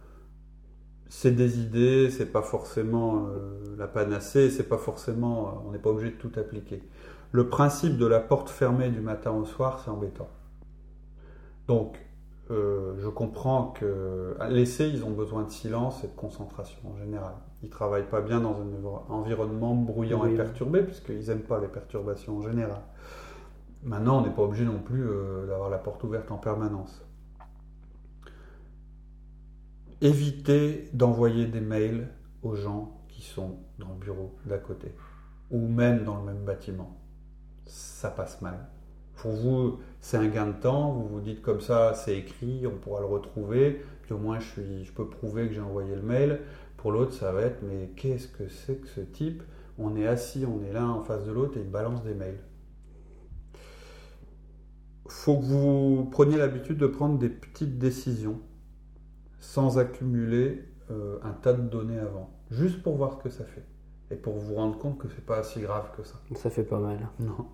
c'est 1.09 1.31
des 1.31 1.61
idées, 1.61 2.11
c'est 2.11 2.33
pas 2.33 2.43
forcément 2.43 3.29
la 3.77 3.87
panacée, 3.87 4.51
c'est 4.51 4.69
pas 4.69 4.79
forcément, 4.79 5.63
on 5.65 5.71
n'est 5.71 5.79
pas 5.79 5.91
obligé 5.91 6.11
de 6.11 6.17
tout 6.17 6.33
appliquer. 6.37 6.83
Le 7.31 7.49
principe 7.49 7.99
de 7.99 8.07
la 8.07 8.19
porte 8.19 8.51
fermée 8.51 8.89
du 8.89 9.01
matin 9.01 9.31
au 9.31 9.45
soir, 9.45 9.81
c'est 9.85 9.91
embêtant. 9.91 10.29
Donc, 11.69 12.05
euh, 12.51 12.95
je 12.99 13.09
comprends 13.09 13.69
que 13.79 14.37
l'essai, 14.49 14.89
ils 14.89 15.05
ont 15.05 15.13
besoin 15.13 15.45
de 15.45 15.51
silence 15.51 16.03
et 16.03 16.09
de 16.09 16.17
concentration 16.17 16.81
en 16.93 16.97
général. 16.99 17.35
Ils 17.63 17.71
travaillent 17.71 18.09
pas 18.09 18.21
bien 18.21 18.41
dans 18.41 18.57
un 18.61 19.13
environnement 19.13 19.75
bruyant 19.75 20.25
et 20.27 20.37
perturbé, 20.37 20.83
puisqu'ils 20.83 21.27
n'aiment 21.27 21.43
pas 21.43 21.61
les 21.61 21.69
perturbations 21.69 22.39
en 22.39 22.43
général. 22.43 22.81
Maintenant, 23.83 24.19
on 24.19 24.23
n'est 24.23 24.35
pas 24.35 24.43
obligé 24.43 24.65
non 24.65 24.81
plus 24.81 25.05
euh, 25.05 25.47
d'avoir 25.47 25.71
la 25.71 25.79
porte 25.79 26.03
ouverte 26.05 26.31
en 26.31 26.39
permanence. 26.39 27.05
Évitez 30.01 30.89
d'envoyer 30.93 31.47
des 31.47 31.61
mails 31.61 32.09
aux 32.43 32.55
gens 32.55 33.01
qui 33.09 33.23
sont 33.23 33.57
dans 33.79 33.89
le 33.89 33.95
bureau 33.95 34.37
d'à 34.47 34.59
côté, 34.59 34.95
ou 35.51 35.67
même 35.67 36.05
dans 36.05 36.19
le 36.19 36.25
même 36.25 36.45
bâtiment. 36.45 36.97
Ça 37.67 38.11
passe 38.11 38.41
mal. 38.41 38.69
Pour 39.17 39.33
vous, 39.33 39.81
c'est 40.01 40.17
un 40.17 40.29
gain 40.29 40.47
de 40.47 40.53
temps. 40.53 40.93
Vous 40.93 41.09
vous 41.09 41.21
dites 41.21 41.43
comme 41.43 41.61
ça, 41.61 41.95
c'est 41.95 42.17
écrit, 42.17 42.67
on 42.67 42.77
pourra 42.79 43.01
le 43.01 43.07
retrouver. 43.07 43.83
Puis 44.03 44.13
au 44.13 44.19
moins, 44.19 44.39
je, 44.39 44.47
suis, 44.47 44.85
je 44.85 44.93
peux 44.93 45.09
prouver 45.09 45.49
que 45.49 45.55
j'ai 45.55 45.61
envoyé 45.61 45.95
le 45.95 46.03
mail. 46.03 46.41
Pour 46.79 46.93
l'autre, 46.93 47.13
ça 47.13 47.33
va 47.33 47.43
être, 47.43 47.59
mais 47.63 47.91
qu'est-ce 47.97 48.29
que 48.29 48.49
c'est 48.49 48.77
que 48.77 48.89
ce 48.89 49.01
type? 49.01 49.43
On 49.79 49.97
est 49.97 50.07
assis, 50.07 50.47
on 50.47 50.63
est 50.63 50.73
l'un 50.73 50.89
en 50.89 51.03
face 51.03 51.25
de 51.27 51.33
l'autre 51.33 51.59
et 51.59 51.61
il 51.61 51.71
balance 51.71 52.05
des 52.05 52.15
mails. 52.15 52.39
Faut 55.09 55.39
que 55.39 55.45
vous 55.45 56.09
preniez 56.11 56.39
l'habitude 56.39 56.79
de 56.79 56.87
prendre 56.87 57.19
des 57.19 57.29
petites 57.29 57.79
décisions 57.79 58.41
sans 59.41 59.79
accumuler 59.79 60.65
euh, 60.91 61.19
un 61.25 61.33
tas 61.33 61.53
de 61.53 61.63
données 61.63 61.99
avant, 61.99 62.31
juste 62.51 62.83
pour 62.83 62.97
voir 62.97 63.15
ce 63.15 63.25
que 63.25 63.31
ça 63.31 63.45
fait 63.45 63.65
et 64.11 64.17
pour 64.17 64.39
vous 64.39 64.55
rendre 64.55 64.79
compte 64.79 64.99
que 64.99 65.09
c'est 65.09 65.25
pas 65.25 65.43
si 65.43 65.61
grave 65.61 65.91
que 65.97 66.05
ça. 66.05 66.15
Ça 66.37 66.49
fait 66.49 66.63
pas 66.63 66.79
mal. 66.79 67.09
Non. 67.19 67.47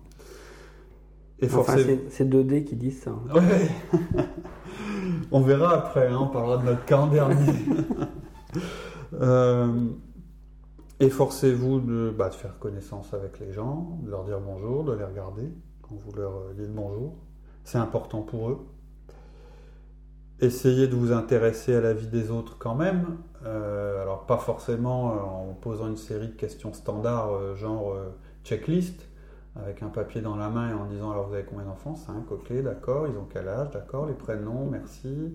Et 1.39 1.47
forcément... 1.47 1.99
c'est 2.09 2.29
2D 2.29 2.63
qui 2.63 2.75
disent 2.75 3.01
ça. 3.01 3.15
Ouais. 3.33 3.69
on 5.31 5.41
verra 5.41 5.73
après, 5.73 6.07
hein, 6.07 6.19
on 6.21 6.27
parlera 6.27 6.57
de 6.57 6.65
notre 6.65 6.85
camp 6.85 7.07
dernier. 7.07 7.53
Euh, 9.13 9.67
et 10.99 11.09
forcez-vous 11.09 11.79
de, 11.81 12.13
bah, 12.17 12.29
de, 12.29 12.35
faire 12.35 12.57
connaissance 12.59 13.13
avec 13.13 13.39
les 13.39 13.51
gens, 13.51 13.99
de 14.03 14.09
leur 14.09 14.23
dire 14.23 14.39
bonjour, 14.39 14.83
de 14.83 14.93
les 14.93 15.03
regarder 15.03 15.51
quand 15.81 15.95
vous 15.95 16.15
leur 16.15 16.33
euh, 16.37 16.53
dites 16.57 16.73
bonjour. 16.73 17.15
C'est 17.63 17.77
important 17.77 18.21
pour 18.21 18.49
eux. 18.49 18.65
Essayez 20.41 20.87
de 20.87 20.95
vous 20.95 21.11
intéresser 21.13 21.75
à 21.75 21.81
la 21.81 21.93
vie 21.93 22.07
des 22.07 22.29
autres 22.29 22.57
quand 22.57 22.75
même. 22.75 23.17
Euh, 23.45 24.01
alors 24.01 24.25
pas 24.25 24.37
forcément 24.37 25.49
en 25.49 25.53
posant 25.53 25.87
une 25.87 25.97
série 25.97 26.27
de 26.27 26.33
questions 26.33 26.73
standards, 26.73 27.55
genre 27.55 27.95
checklist, 28.43 29.07
avec 29.55 29.81
un 29.81 29.87
papier 29.87 30.21
dans 30.21 30.35
la 30.35 30.49
main 30.49 30.69
et 30.69 30.73
en 30.73 30.85
disant 30.85 31.11
alors 31.11 31.27
vous 31.27 31.33
avez 31.33 31.45
combien 31.45 31.65
d'enfants? 31.65 31.95
5, 31.95 32.29
ok, 32.29 32.51
d'accord, 32.61 33.07
ils 33.07 33.17
ont 33.17 33.27
quel 33.31 33.47
âge, 33.47 33.71
d'accord, 33.71 34.05
les 34.05 34.13
prénoms, 34.13 34.67
merci. 34.69 35.33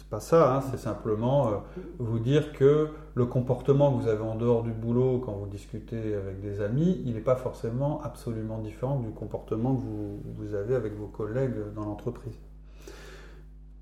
C'est 0.00 0.08
pas 0.08 0.20
ça, 0.20 0.56
hein, 0.56 0.62
c'est 0.70 0.78
simplement 0.78 1.48
euh, 1.48 1.56
vous 1.98 2.18
dire 2.18 2.54
que 2.54 2.88
le 3.14 3.26
comportement 3.26 3.92
que 3.92 4.02
vous 4.02 4.08
avez 4.08 4.22
en 4.22 4.34
dehors 4.34 4.62
du 4.62 4.72
boulot 4.72 5.18
quand 5.18 5.32
vous 5.32 5.46
discutez 5.46 6.14
avec 6.14 6.40
des 6.40 6.62
amis, 6.62 7.02
il 7.04 7.12
n'est 7.12 7.20
pas 7.20 7.36
forcément 7.36 8.00
absolument 8.02 8.58
différent 8.58 8.98
du 8.98 9.10
comportement 9.10 9.76
que 9.76 9.82
vous, 9.82 10.54
avez 10.54 10.74
avec 10.74 10.94
vos 10.94 11.06
collègues 11.06 11.52
dans 11.74 11.84
l'entreprise. 11.84 12.32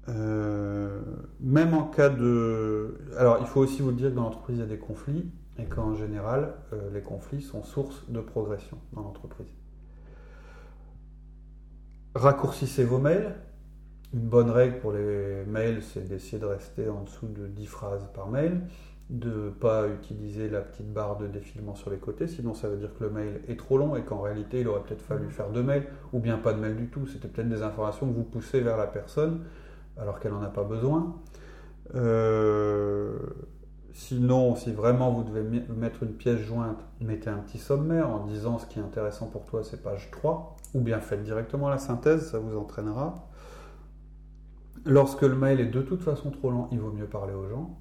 Euh, 0.09 1.01
même 1.39 1.73
en 1.73 1.85
cas 1.85 2.09
de... 2.09 2.99
Alors 3.17 3.39
il 3.41 3.47
faut 3.47 3.61
aussi 3.61 3.81
vous 3.81 3.93
dire 3.93 4.11
que 4.11 4.17
dans 4.17 4.25
l'entreprise 4.25 4.57
il 4.57 4.61
y 4.61 4.65
a 4.65 4.67
des 4.67 4.79
conflits 4.79 5.31
et 5.57 5.67
qu'en 5.67 5.95
général 5.95 6.55
euh, 6.73 6.91
les 6.93 7.01
conflits 7.01 7.43
sont 7.43 7.63
source 7.63 8.11
de 8.11 8.21
progression 8.21 8.79
dans 8.93 9.03
l'entreprise. 9.03 9.47
Raccourcissez 12.17 12.83
vos 12.83 12.99
mails. 12.99 13.37
Une 14.15 14.21
bonne 14.21 14.51
règle 14.51 14.79
pour 14.79 14.93
les 14.93 15.45
mails, 15.47 15.83
c'est 15.83 16.09
d'essayer 16.09 16.39
de 16.39 16.47
rester 16.47 16.89
en 16.89 17.03
dessous 17.03 17.27
de 17.27 17.47
10 17.47 17.67
phrases 17.67 18.09
par 18.15 18.29
mail, 18.29 18.63
de 19.11 19.29
ne 19.29 19.51
pas 19.51 19.87
utiliser 19.89 20.49
la 20.49 20.61
petite 20.63 20.91
barre 20.91 21.19
de 21.19 21.27
défilement 21.27 21.75
sur 21.75 21.91
les 21.91 21.99
côtés, 21.99 22.27
sinon 22.27 22.55
ça 22.55 22.69
veut 22.69 22.79
dire 22.79 22.91
que 22.99 23.05
le 23.05 23.11
mail 23.11 23.43
est 23.49 23.59
trop 23.59 23.77
long 23.77 23.97
et 23.97 24.03
qu'en 24.03 24.21
réalité 24.21 24.61
il 24.61 24.69
aurait 24.69 24.81
peut-être 24.81 25.03
fallu 25.03 25.31
faire 25.31 25.51
deux 25.51 25.63
mails, 25.63 25.87
ou 26.15 26.21
bien 26.21 26.39
pas 26.39 26.55
de 26.55 26.59
mail 26.59 26.77
du 26.77 26.89
tout. 26.89 27.07
C'était 27.07 27.29
peut-être 27.29 27.51
des 27.51 27.63
informations 27.63 28.07
que 28.07 28.15
vous 28.15 28.25
poussez 28.25 28.61
vers 28.61 28.79
la 28.79 28.87
personne 28.87 29.45
alors 29.99 30.21
qu'elle 30.21 30.33
n'en 30.33 30.43
a 30.43 30.49
pas 30.49 30.65
besoin. 30.65 31.15
Euh, 31.95 33.19
sinon, 33.93 34.57
si 34.57 34.73
vraiment 34.73 35.11
vous 35.11 35.25
devez 35.25 35.43
mettre 35.43 36.03
une 36.03 36.15
pièce 36.15 36.41
jointe, 36.41 36.81
mettez 37.03 37.29
un 37.29 37.39
petit 37.39 37.59
sommaire 37.59 38.09
en 38.09 38.27
disant 38.27 38.59
ce 38.59 38.67
qui 38.67 38.79
est 38.79 38.83
intéressant 38.83 39.27
pour 39.27 39.45
toi, 39.45 39.63
c'est 39.65 39.83
page 39.83 40.11
3 40.13 40.57
ou 40.75 40.81
bien 40.81 41.01
faites 41.01 41.25
directement 41.25 41.69
la 41.69 41.79
synthèse, 41.79 42.31
ça 42.31 42.39
vous 42.39 42.57
entraînera. 42.57 43.29
Lorsque 44.89 45.21
le 45.21 45.35
mail 45.35 45.61
est 45.61 45.67
de 45.67 45.83
toute 45.83 46.01
façon 46.01 46.31
trop 46.31 46.51
lent, 46.51 46.71
il 46.73 46.81
vaut 46.81 46.91
mieux 46.91 47.07
parler 47.07 47.35
aux 47.35 47.47
gens. 47.47 47.79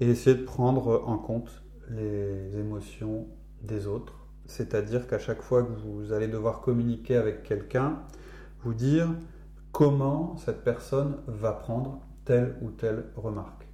Et 0.00 0.08
essayer 0.08 0.34
de 0.34 0.44
prendre 0.44 1.04
en 1.06 1.18
compte 1.18 1.62
les 1.90 2.56
émotions 2.56 3.26
des 3.60 3.86
autres. 3.86 4.26
C'est-à-dire 4.46 5.08
qu'à 5.08 5.18
chaque 5.18 5.42
fois 5.42 5.62
que 5.62 5.72
vous 5.72 6.10
allez 6.10 6.26
devoir 6.26 6.62
communiquer 6.62 7.16
avec 7.16 7.42
quelqu'un, 7.42 8.00
vous 8.62 8.72
dire 8.72 9.08
comment 9.72 10.38
cette 10.38 10.64
personne 10.64 11.18
va 11.26 11.52
prendre 11.52 12.00
telle 12.24 12.56
ou 12.62 12.70
telle 12.70 13.04
remarque. 13.14 13.68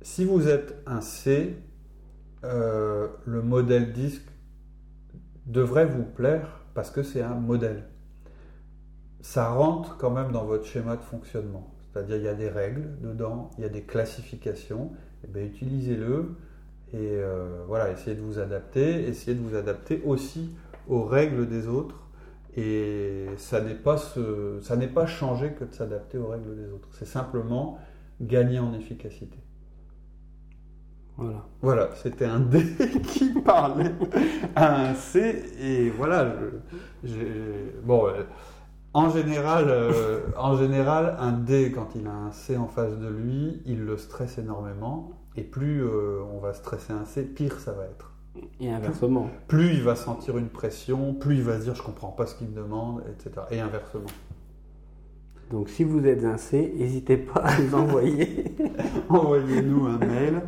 Si 0.00 0.24
vous 0.24 0.48
êtes 0.48 0.82
un 0.86 1.02
C, 1.02 1.58
euh, 2.44 3.08
le 3.26 3.42
modèle 3.42 3.92
disque 3.92 4.30
devrait 5.44 5.86
vous 5.86 6.04
plaire 6.04 6.62
parce 6.72 6.90
que 6.90 7.02
c'est 7.02 7.20
un 7.20 7.34
modèle. 7.34 7.84
Ça 9.24 9.48
rentre 9.48 9.96
quand 9.96 10.10
même 10.10 10.32
dans 10.32 10.44
votre 10.44 10.66
schéma 10.66 10.96
de 10.96 11.02
fonctionnement. 11.02 11.72
C'est-à-dire 11.90 12.16
il 12.16 12.24
y 12.24 12.28
a 12.28 12.34
des 12.34 12.50
règles 12.50 13.00
dedans, 13.00 13.50
il 13.56 13.62
y 13.62 13.64
a 13.64 13.70
des 13.70 13.80
classifications. 13.80 14.92
Eh 15.24 15.28
bien, 15.28 15.44
utilisez-le 15.44 16.36
et 16.92 16.98
euh, 16.98 17.64
voilà, 17.66 17.90
essayez 17.90 18.14
de 18.14 18.20
vous 18.20 18.38
adapter. 18.38 19.08
Essayez 19.08 19.34
de 19.34 19.42
vous 19.42 19.56
adapter 19.56 20.02
aussi 20.04 20.50
aux 20.88 21.04
règles 21.04 21.48
des 21.48 21.68
autres. 21.68 22.02
Et 22.54 23.24
ça 23.38 23.62
n'est 23.62 23.74
pas, 23.74 23.96
ce, 23.96 24.58
ça 24.60 24.76
n'est 24.76 24.88
pas 24.88 25.06
changé 25.06 25.52
que 25.52 25.64
de 25.64 25.72
s'adapter 25.72 26.18
aux 26.18 26.28
règles 26.28 26.54
des 26.54 26.70
autres. 26.70 26.88
C'est 26.92 27.06
simplement 27.06 27.78
gagner 28.20 28.58
en 28.58 28.74
efficacité. 28.74 29.38
Voilà. 31.16 31.46
Voilà, 31.62 31.90
c'était 31.94 32.26
un 32.26 32.40
D 32.40 32.62
qui 33.04 33.30
parlait 33.40 33.94
à 34.54 34.90
un 34.90 34.94
C 34.94 35.44
et 35.58 35.88
voilà. 35.88 36.30
bon, 37.84 38.08
euh, 38.08 38.24
en 38.94 39.10
général, 39.10 39.66
euh, 39.68 40.20
en 40.36 40.56
général, 40.56 41.16
un 41.18 41.32
D 41.32 41.72
quand 41.74 41.88
il 41.96 42.06
a 42.06 42.12
un 42.12 42.30
C 42.30 42.56
en 42.56 42.68
face 42.68 42.96
de 42.96 43.08
lui, 43.08 43.60
il 43.66 43.84
le 43.84 43.96
stresse 43.96 44.38
énormément 44.38 45.10
et 45.36 45.42
plus 45.42 45.82
euh, 45.82 46.20
on 46.32 46.38
va 46.38 46.54
stresser 46.54 46.92
un 46.92 47.04
C, 47.04 47.24
pire 47.24 47.58
ça 47.58 47.72
va 47.72 47.84
être. 47.84 48.12
Et 48.60 48.70
inversement. 48.70 49.28
Plus, 49.48 49.58
plus 49.58 49.74
il 49.74 49.82
va 49.82 49.96
sentir 49.96 50.38
une 50.38 50.48
pression, 50.48 51.12
plus 51.12 51.36
il 51.36 51.42
va 51.42 51.58
se 51.58 51.64
dire 51.64 51.74
je 51.74 51.82
comprends 51.82 52.12
pas 52.12 52.26
ce 52.26 52.36
qu'il 52.36 52.48
me 52.48 52.54
demande, 52.54 53.02
etc. 53.10 53.46
Et 53.50 53.60
inversement. 53.60 54.06
Donc 55.50 55.68
si 55.68 55.82
vous 55.82 56.06
êtes 56.06 56.24
un 56.24 56.36
C, 56.36 56.72
n'hésitez 56.76 57.16
pas 57.16 57.40
à 57.40 57.60
nous 57.60 57.74
envoyer. 57.74 58.54
Envoyez-nous 59.08 59.86
un 59.86 59.98
mail. 59.98 60.42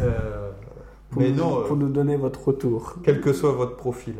Euh, 0.00 0.50
pour, 1.10 1.22
mais 1.22 1.30
nous, 1.30 1.36
non, 1.38 1.64
pour 1.66 1.76
nous 1.76 1.88
donner 1.88 2.16
votre 2.16 2.48
retour. 2.48 2.96
Quel 3.02 3.20
que 3.20 3.32
soit 3.32 3.52
votre 3.52 3.76
profil. 3.76 4.14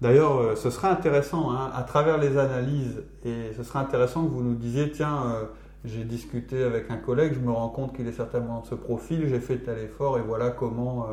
D'ailleurs, 0.00 0.38
euh, 0.38 0.56
ce 0.56 0.70
serait 0.70 0.88
intéressant, 0.88 1.50
hein, 1.50 1.70
à 1.74 1.82
travers 1.82 2.18
les 2.18 2.38
analyses, 2.38 3.02
et 3.24 3.52
ce 3.56 3.62
serait 3.62 3.80
intéressant 3.80 4.24
que 4.24 4.30
vous 4.30 4.42
nous 4.42 4.54
disiez, 4.54 4.90
tiens, 4.90 5.24
euh, 5.26 5.44
j'ai 5.84 6.04
discuté 6.04 6.62
avec 6.62 6.90
un 6.90 6.96
collègue, 6.96 7.34
je 7.34 7.40
me 7.40 7.52
rends 7.52 7.68
compte 7.68 7.94
qu'il 7.94 8.06
est 8.06 8.12
certainement 8.12 8.60
de 8.60 8.66
ce 8.66 8.74
profil, 8.74 9.28
j'ai 9.28 9.40
fait 9.40 9.58
tel 9.58 9.78
effort, 9.78 10.18
et 10.18 10.22
voilà 10.22 10.50
comment 10.50 11.06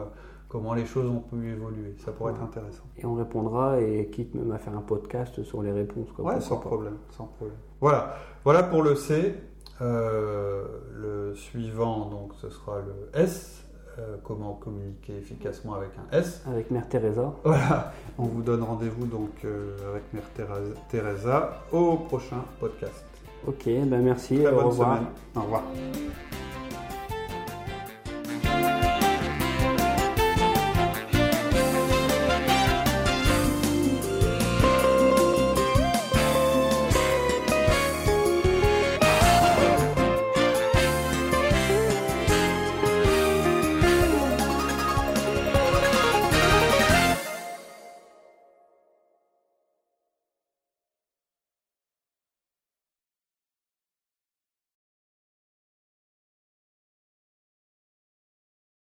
comment 0.50 0.74
les 0.74 0.86
choses 0.86 1.10
ont 1.10 1.20
pu 1.20 1.52
évoluer. 1.52 1.96
Ça 2.04 2.12
pourrait 2.12 2.34
être 2.34 2.42
intéressant. 2.42 2.84
Et 2.98 3.06
on 3.06 3.16
répondra, 3.16 3.82
et 3.82 4.10
quitte 4.10 4.34
même 4.36 4.52
à 4.52 4.58
faire 4.58 4.76
un 4.76 4.82
podcast 4.82 5.44
sur 5.44 5.62
les 5.62 5.72
réponses. 5.72 6.08
Quoi, 6.16 6.34
ouais, 6.34 6.42
sans 6.42 6.58
problème, 6.58 6.98
sans 7.12 7.26
problème. 7.26 7.58
Voilà, 7.82 8.16
voilà 8.44 8.64
pour 8.64 8.82
le 8.82 8.96
C. 8.96 9.36
Euh, 9.80 10.66
le 10.96 11.36
suivant, 11.36 12.06
donc, 12.10 12.34
ce 12.42 12.50
sera 12.50 12.80
le 12.80 13.10
S. 13.14 13.64
Euh, 14.00 14.18
comment 14.24 14.54
communiquer 14.54 15.18
efficacement 15.18 15.74
avec 15.74 15.90
un 15.98 16.16
S. 16.16 16.44
Avec 16.48 16.70
Mère 16.70 16.88
Teresa. 16.88 17.34
Voilà, 17.44 17.94
on 18.20 18.26
vous 18.26 18.44
donne 18.44 18.62
rendez-vous 18.62 19.08
donc 19.08 19.32
euh, 19.44 19.76
avec 19.92 20.04
Mère 20.14 20.30
Teresa 20.88 21.64
au 21.72 21.96
prochain 21.96 22.44
podcast. 22.60 23.04
Ok, 23.48 23.64
ben 23.66 24.02
merci. 24.02 24.46
au 24.46 24.68
revoir. 24.68 25.00
Au 25.36 25.42
revoir. 25.42 25.64